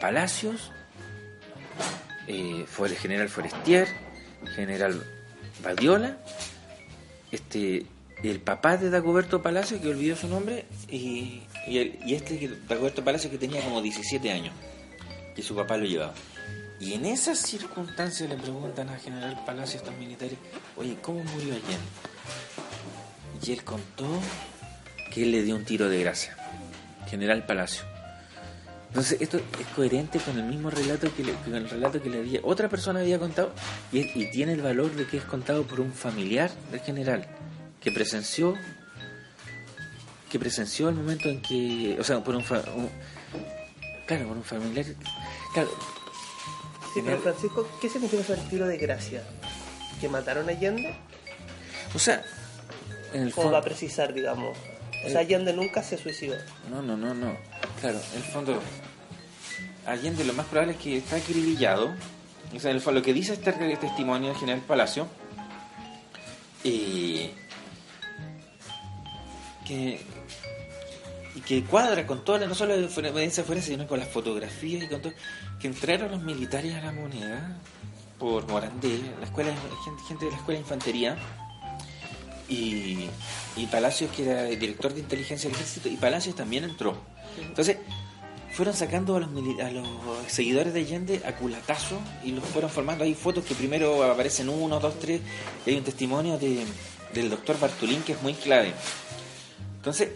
[0.00, 0.72] Palacios,
[2.26, 3.88] eh, fue el general Forestier,
[4.54, 5.02] general
[5.62, 6.16] Badiola,
[7.30, 7.86] este,
[8.22, 13.38] el papá de Dagoberto Palacio, que olvidó su nombre, y, y, este Dagoberto Palacio que
[13.38, 14.54] tenía como 17 años,
[15.34, 16.14] que su papá lo llevaba.
[16.80, 20.38] Y en esas circunstancias le preguntan al general Palacio, estos militares,
[20.76, 21.78] oye, ¿cómo murió Allende?
[23.42, 24.06] Y él contó
[25.12, 26.36] que él le dio un tiro de gracia,
[27.08, 27.93] general Palacio.
[28.94, 32.18] Entonces esto es coherente con el mismo relato que le, con el relato que le
[32.20, 33.52] había otra persona había contado
[33.92, 37.26] y, es- y tiene el valor de que es contado por un familiar del general
[37.80, 38.54] que presenció
[40.30, 42.88] que presenció el momento en que o sea por un, fa- un-
[44.06, 44.84] claro por un familiar
[45.52, 45.70] claro
[46.94, 49.24] Sí, pero Francisco, ¿qué significa eso del tiro de gracia?
[50.00, 50.94] ¿Que mataron a Allende?
[51.94, 52.22] o sea
[53.12, 54.56] en el ¿Cómo va a precisar, digamos?
[54.56, 55.10] O Eh.
[55.10, 56.36] sea, Allende nunca se suicidó.
[56.70, 57.36] no no no no
[57.80, 58.60] claro en el fondo
[59.86, 61.94] Allende lo más probable es que está acribillado
[62.54, 65.08] o sea el lo que dice este testimonio del general Palacio
[66.64, 67.32] eh,
[69.66, 70.00] que
[71.34, 74.84] y que cuadra con toda la, no solo la evidencia forense, sino con las fotografías
[74.84, 75.12] y con todo,
[75.60, 77.58] que entraron los militares a la moneda
[78.18, 79.52] por Morandé, la escuela,
[79.84, 81.16] gente, gente de la escuela de infantería,
[82.48, 83.08] y,
[83.56, 86.96] y Palacios, que era el director de inteligencia del ejército, y Palacios también entró.
[87.40, 87.78] Entonces,
[88.52, 89.30] fueron sacando a los,
[89.60, 89.88] a los
[90.28, 93.04] seguidores de Allende a culatazo y los fueron formando.
[93.04, 95.20] Hay fotos que primero aparecen uno, dos, tres,
[95.66, 96.64] y hay un testimonio de,
[97.12, 98.72] del doctor Bartolín que es muy clave.
[99.76, 100.10] Entonces,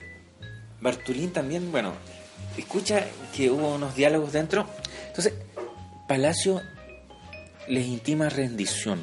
[0.81, 1.93] Bartolín también, bueno,
[2.57, 3.05] escucha
[3.35, 4.67] que hubo unos diálogos dentro.
[5.09, 5.35] Entonces,
[6.07, 6.63] Palacio
[7.67, 9.03] les intima rendición.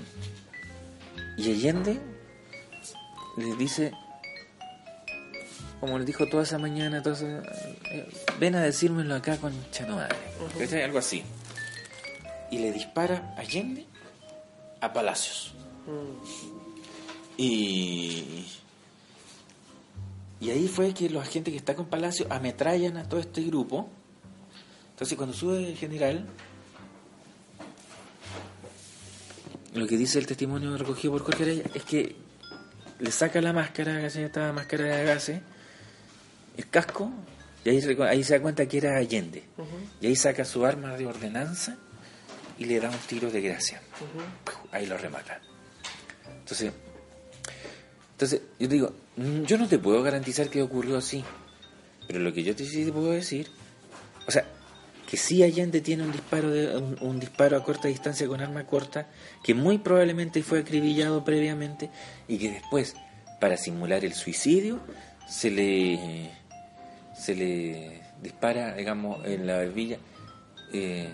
[1.38, 2.00] Y Allende
[3.38, 3.92] les dice,
[5.86, 7.44] como les dijo toda esa mañana, toda esa-
[7.92, 8.08] eh,
[8.40, 9.54] ven a decírmelo acá con
[9.90, 10.16] madre.
[10.58, 10.82] ¿Cachai?
[10.84, 11.24] Algo así.
[12.52, 13.86] Y le dispara a Allende
[14.82, 15.54] a Palacios.
[17.38, 18.46] Y,
[20.40, 23.90] y ahí fue que los agentes que están con Palacio ametrallan a todo este grupo.
[24.92, 26.26] Entonces cuando sube el general,
[29.74, 32.16] lo que dice el testimonio recogido por Jorge es que
[33.00, 35.42] le saca la máscara, esta máscara de gases,
[36.58, 37.12] el casco,
[37.64, 39.44] y ahí, se- ahí se da cuenta que era Allende.
[40.02, 41.78] Y ahí saca su arma de ordenanza
[42.58, 43.82] y le da un tiro de gracia.
[44.72, 45.42] Ahí lo remata.
[46.40, 46.72] Entonces,
[48.12, 51.24] entonces yo te digo, mm, yo no te puedo garantizar que ocurrió así,
[52.08, 53.50] pero lo que yo te sí te puedo decir,
[54.28, 54.46] o sea,
[55.10, 58.66] que sí Allende tiene un disparo de un, un disparo a corta distancia con arma
[58.66, 59.08] corta,
[59.44, 61.90] que muy probablemente fue acribillado previamente
[62.28, 62.96] y que después,
[63.42, 64.80] para simular el suicidio,
[65.28, 66.32] se le
[67.18, 69.98] se le dispara, digamos, en la barbilla
[70.74, 71.10] eh,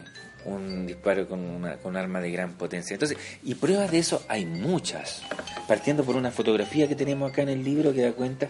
[0.45, 2.93] un disparo con una con arma de gran potencia.
[2.95, 5.21] Entonces, y pruebas de eso hay muchas.
[5.67, 8.47] Partiendo por una fotografía que tenemos acá en el libro que da cuenta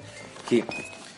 [0.50, 0.64] que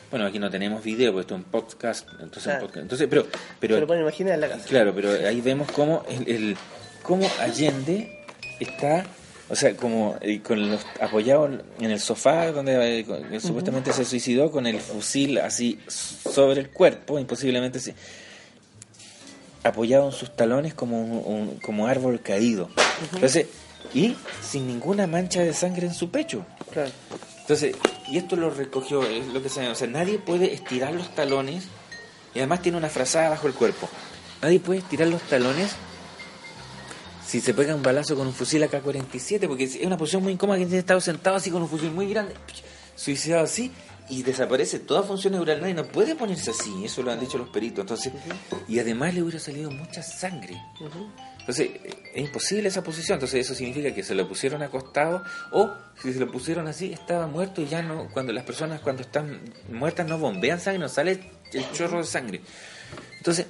[0.09, 2.77] bueno, aquí no tenemos video, porque esto es un podcast, entonces, un podcast.
[2.83, 3.25] entonces pero
[3.59, 4.65] pero imagina en la casa.
[4.67, 6.57] Claro, pero ahí vemos cómo el, el-
[7.01, 8.23] cómo Allende
[8.59, 9.05] está,
[9.49, 11.47] o sea, como eh, con los apoyado
[11.79, 16.69] en el sofá donde eh, con- supuestamente se suicidó con el fusil así sobre el
[16.69, 17.93] cuerpo, imposiblemente se-
[19.63, 21.11] apoyado en sus talones como un,
[21.49, 22.69] un- como árbol caído.
[23.13, 23.47] Entonces,
[23.93, 26.45] y sin ninguna mancha de sangre en su pecho.
[26.71, 26.89] Claro.
[27.41, 27.75] Entonces,
[28.09, 31.65] y esto lo recogió, es lo que se o sea, nadie puede estirar los talones,
[32.33, 33.87] y además tiene una frazada bajo el cuerpo.
[34.41, 35.71] Nadie puede estirar los talones
[37.33, 40.59] si se pega un balazo con un fusil AK-47, porque es una posición muy incómoda
[40.59, 42.35] que tiene estado sentado así con un fusil muy grande,
[42.95, 43.71] suicidado así,
[44.07, 45.59] y desaparece toda función neural.
[45.59, 47.79] Nadie no puede ponerse así, eso lo han dicho los peritos.
[47.81, 48.13] Entonces,
[48.67, 50.61] y además le hubiera salido mucha sangre.
[51.39, 53.15] Entonces, eh, es imposible esa posición.
[53.15, 55.23] Entonces, eso significa que se lo pusieron acostado
[55.53, 58.09] o si se lo pusieron así, estaba muerto y ya no.
[58.13, 59.41] Cuando las personas, cuando están
[59.71, 61.19] muertas, no bombean sangre, no sale
[61.51, 62.41] el chorro de sangre.
[63.17, 63.47] Entonces,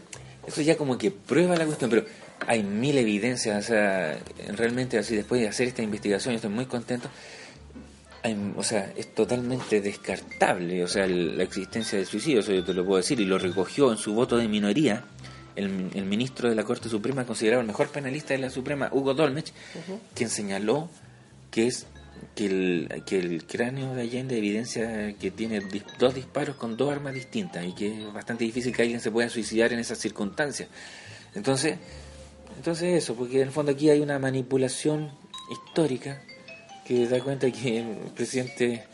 [0.47, 2.05] eso ya como que prueba la cuestión, pero
[2.47, 3.63] hay mil evidencias.
[3.63, 4.17] O sea,
[4.55, 7.09] realmente, así después de hacer esta investigación, yo estoy muy contento.
[8.25, 12.63] hay- o sea, es totalmente descartable, o sea, el- la existencia del suicidio, eso yo
[12.63, 15.03] te lo puedo decir, y lo recogió en su voto de minoría
[15.57, 19.13] el, el ministro de la Corte Suprema, considerado el mejor penalista de la Suprema, Hugo
[19.13, 19.51] Dolmech,
[20.15, 20.89] quien señaló
[21.51, 21.85] que es
[22.33, 26.93] que el, que el cráneo de Allende evidencia que tiene dis- dos disparos con dos
[26.93, 30.69] armas distintas y que es bastante difícil que alguien se pueda suicidar en esas circunstancias.
[31.35, 31.77] Entonces,
[32.55, 35.11] entonces eso, porque en el fondo aquí hay una manipulación
[35.51, 36.21] histórica
[36.85, 38.85] que da cuenta que el presidente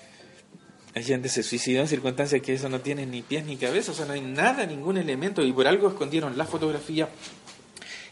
[0.96, 4.06] Allende se suicidó en circunstancias que eso no tiene ni pies ni cabeza, o sea,
[4.06, 7.10] no hay nada, ningún elemento, y por algo escondieron la fotografía,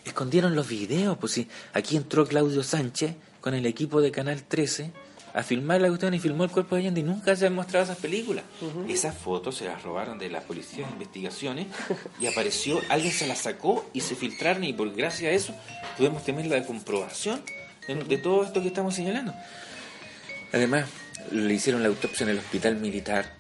[0.06, 4.92] escondieron los videos, pues sí, aquí entró Claudio Sánchez con el equipo de Canal 13
[5.34, 7.86] a filmar la cuestión y filmó el cuerpo de Allende y nunca se han mostrado
[7.86, 8.44] esas películas.
[8.88, 11.68] Esas fotos se las robaron de la policía de investigaciones
[12.20, 15.54] y apareció, alguien se las sacó y se filtraron y por gracias a eso
[15.98, 17.42] tuvimos también la comprobación
[17.88, 19.34] de, de todo esto que estamos señalando.
[20.54, 20.86] Además,
[21.32, 23.34] le hicieron la autopsia en el hospital militar,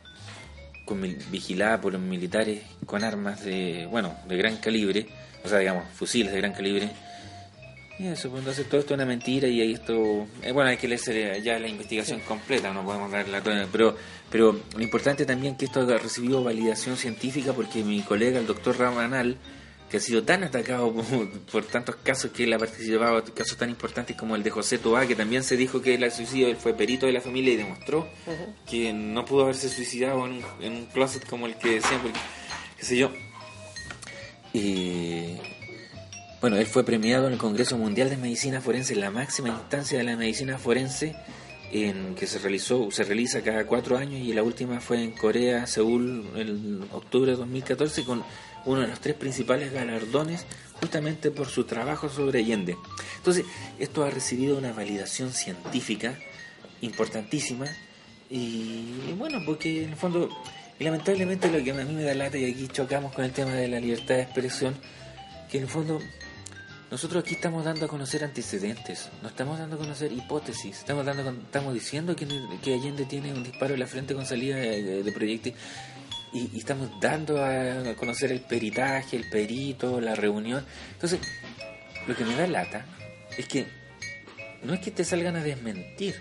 [0.86, 1.02] con,
[1.32, 5.08] vigilada por militares con armas de, bueno, de gran calibre,
[5.44, 6.90] o sea, digamos, fusiles de gran calibre.
[8.00, 10.28] Y eso, pues entonces todo esto es una mentira y ahí esto...
[10.44, 13.96] eh, bueno, hay que leerse ya la investigación completa, no podemos darla toda, pero,
[14.30, 18.78] pero lo importante también que esto ha recibido validación científica porque mi colega, el doctor
[18.78, 19.38] Ramanal,
[19.90, 23.72] que ha sido tan atacado por, por tantos casos que él ha participado, casos tan
[23.72, 26.76] importantes como el de José Tobá, que también se dijo que el suicidio, él fue
[26.76, 28.08] perito de la familia y demostró
[28.70, 32.20] que no pudo haberse suicidado en un, en un closet como el que decían, porque,
[32.78, 33.12] qué sé yo.
[34.54, 35.38] Y
[36.42, 40.04] bueno, él fue premiado en el Congreso Mundial de Medicina Forense, la máxima instancia de
[40.04, 41.16] la medicina forense,
[41.72, 45.68] en que se realizó, se realiza cada cuatro años y la última fue en Corea,
[45.68, 48.24] Seúl, en octubre de 2014 con
[48.66, 50.46] uno de los tres principales galardones
[50.80, 52.78] justamente por su trabajo sobre Allende.
[53.18, 53.46] Entonces,
[53.80, 56.16] esto ha recibido una validación científica
[56.82, 57.66] importantísima
[58.30, 60.30] y, bueno, porque en el fondo,
[60.80, 63.68] lamentablemente lo que a mí me da lata y aquí chocamos con el tema de
[63.68, 64.76] la libertad de expresión,
[65.50, 66.00] que en el fondo
[66.90, 71.30] nosotros aquí estamos dando a conocer antecedentes, no estamos dando a conocer hipótesis, estamos dando
[71.30, 72.28] estamos diciendo que,
[72.64, 75.54] que Allende tiene un disparo en la frente con salida de, de proyectil
[76.32, 80.66] y, y, estamos dando a conocer el peritaje, el perito, la reunión.
[80.94, 81.20] Entonces,
[82.06, 82.86] lo que me da lata
[83.38, 83.68] es que
[84.64, 86.16] no es que te salgan a desmentir,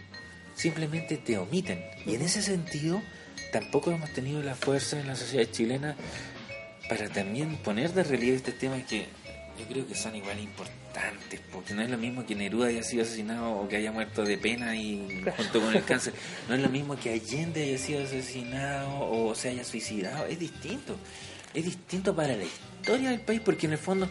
[0.55, 1.84] simplemente te omiten.
[2.05, 3.02] Y en ese sentido,
[3.52, 5.97] tampoco hemos tenido la fuerza en la sociedad chilena
[6.88, 9.06] para también poner de relieve este tema que
[9.58, 13.02] yo creo que son igual importantes, porque no es lo mismo que Neruda haya sido
[13.02, 16.14] asesinado o que haya muerto de pena y junto con el cáncer,
[16.48, 20.96] no es lo mismo que Allende haya sido asesinado o se haya suicidado, es distinto,
[21.54, 24.08] es distinto para la historia del país, porque en el fondo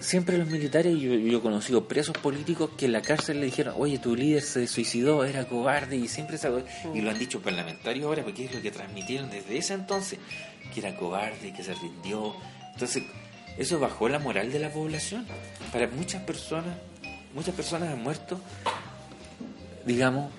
[0.00, 3.74] siempre los militares, yo, yo he conocido presos políticos que en la cárcel le dijeron,
[3.76, 6.50] oye, tu líder se suicidó, era cobarde, y siempre se,
[6.94, 10.18] y lo han dicho parlamentarios ahora, porque es lo que transmitieron desde ese entonces,
[10.72, 12.34] que era cobarde, que se rindió.
[12.72, 13.02] Entonces,
[13.58, 15.26] eso bajó la moral de la población.
[15.72, 16.76] Para muchas personas,
[17.34, 18.40] muchas personas han muerto,
[19.84, 20.32] digamos,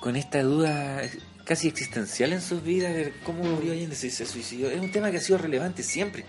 [0.00, 1.02] con esta duda
[1.44, 4.70] casi existencial en sus vidas de cómo murió Allende, si se suicidó.
[4.70, 6.24] Es un tema que ha sido relevante siempre.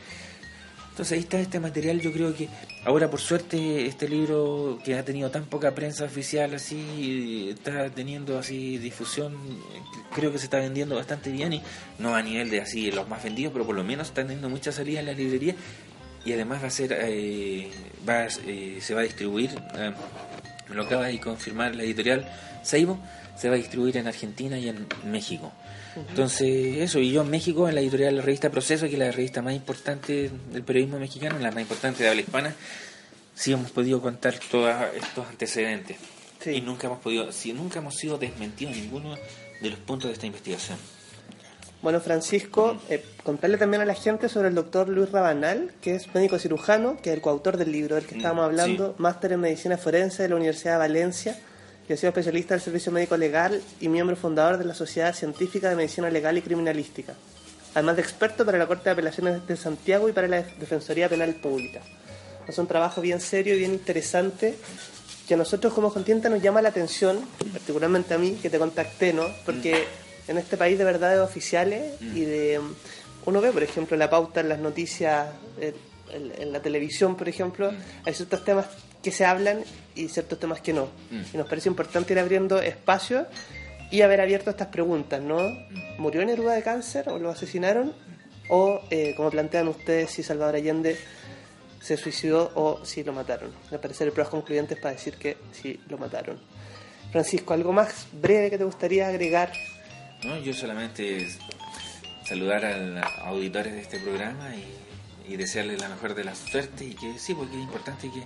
[0.92, 2.50] Entonces ahí está este material, yo creo que
[2.86, 8.38] ahora por suerte este libro que ha tenido tan poca prensa oficial así, está teniendo
[8.38, 9.36] así difusión,
[10.14, 11.62] creo que se está vendiendo bastante bien y
[11.98, 14.72] no a nivel de así los más vendidos, pero por lo menos está teniendo mucha
[14.72, 15.56] salida en la librería
[16.26, 17.70] y además va a ser, eh,
[18.08, 19.94] va, eh, se va a distribuir, eh,
[20.74, 22.30] lo acaba de confirmar la editorial
[22.64, 23.00] Seibo,
[23.38, 25.52] se va a distribuir en Argentina y en México.
[25.96, 29.12] Entonces, eso, y yo en México, en la editorial La Revista Proceso, que es la
[29.12, 32.56] revista más importante del periodismo mexicano, la más importante de habla hispana,
[33.34, 35.98] sí hemos podido contar todos estos antecedentes.
[36.40, 36.52] Sí.
[36.52, 39.18] Y nunca hemos podido, si nunca hemos sido desmentidos en ninguno
[39.62, 40.78] de los puntos de esta investigación.
[41.82, 46.14] Bueno, Francisco, eh, contarle también a la gente sobre el doctor Luis Rabanal, que es
[46.14, 48.96] médico cirujano, que es el coautor del libro del que estábamos hablando, Sí.
[48.98, 51.40] máster en medicina forense de la Universidad de Valencia,
[51.88, 55.70] y ha sido especialista del Servicio Médico Legal y miembro fundador de la Sociedad Científica
[55.70, 57.14] de Medicina Legal y Criminalística,
[57.74, 61.34] además de experto para la Corte de Apelaciones de Santiago y para la Defensoría Penal
[61.36, 61.80] Pública.
[62.46, 64.56] Es un trabajo bien serio y bien interesante
[65.30, 67.20] que a nosotros como Contienta nos llama la atención,
[67.54, 69.24] particularmente a mí, que te contacté, ¿no?
[69.46, 69.86] Porque
[70.30, 72.62] en este país de verdades oficiales y de...
[73.26, 75.28] Uno ve, por ejemplo, la pauta en las noticias,
[75.60, 75.74] eh,
[76.12, 77.72] en, en la televisión, por ejemplo,
[78.06, 78.68] hay ciertos temas
[79.04, 79.64] que se hablan
[79.96, 80.88] y ciertos temas que no.
[81.34, 83.28] Y nos parece importante ir abriendo espacios
[83.92, 85.40] y haber abierto estas preguntas, ¿no?
[85.98, 87.94] ¿Murió Neruda de cáncer o lo asesinaron?
[88.50, 90.98] O, eh, como plantean ustedes, si Salvador Allende
[91.82, 93.52] se suicidó o si lo mataron.
[93.72, 96.40] Me parece pruebas concluyentes para decir que sí lo mataron.
[97.12, 99.52] Francisco, ¿algo más breve que te gustaría agregar?
[100.24, 101.28] No, yo solamente
[102.26, 104.76] saludar a los auditores de este programa y,
[105.38, 108.24] desearles la mejor de las suertes y que sí, porque es importante que,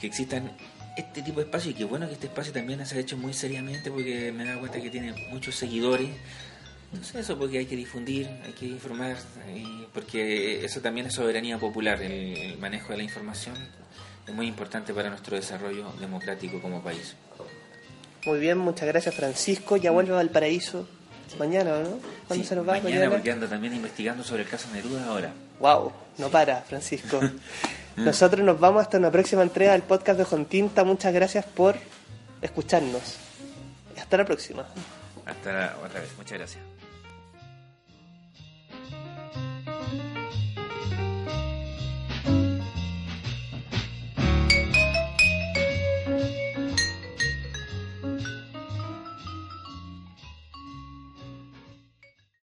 [0.00, 0.50] que existan
[0.96, 3.34] este tipo de espacios y que bueno que este espacio también se ha hecho muy
[3.34, 6.08] seriamente porque me he dado cuenta que tiene muchos seguidores.
[6.92, 9.16] Entonces eso porque hay que difundir, hay que informar,
[9.54, 13.54] y porque eso también es soberanía popular, el manejo de la información
[14.26, 17.16] es muy importante para nuestro desarrollo democrático como país.
[18.24, 19.76] Muy bien, muchas gracias Francisco.
[19.76, 20.88] Ya vuelvo al paraíso
[21.38, 21.98] mañana, ¿no?
[22.26, 22.80] ¿Cuándo Sí, se nos va?
[22.80, 25.32] mañana, porque ando también investigando sobre el caso Neruda ahora.
[25.60, 27.20] Wow, no para, Francisco.
[27.96, 30.82] Nosotros nos vamos hasta una próxima entrega del podcast de Jontinta.
[30.84, 31.76] Muchas gracias por
[32.42, 33.16] escucharnos.
[33.96, 34.66] Hasta la próxima.
[35.24, 36.73] Hasta otra vez, muchas gracias.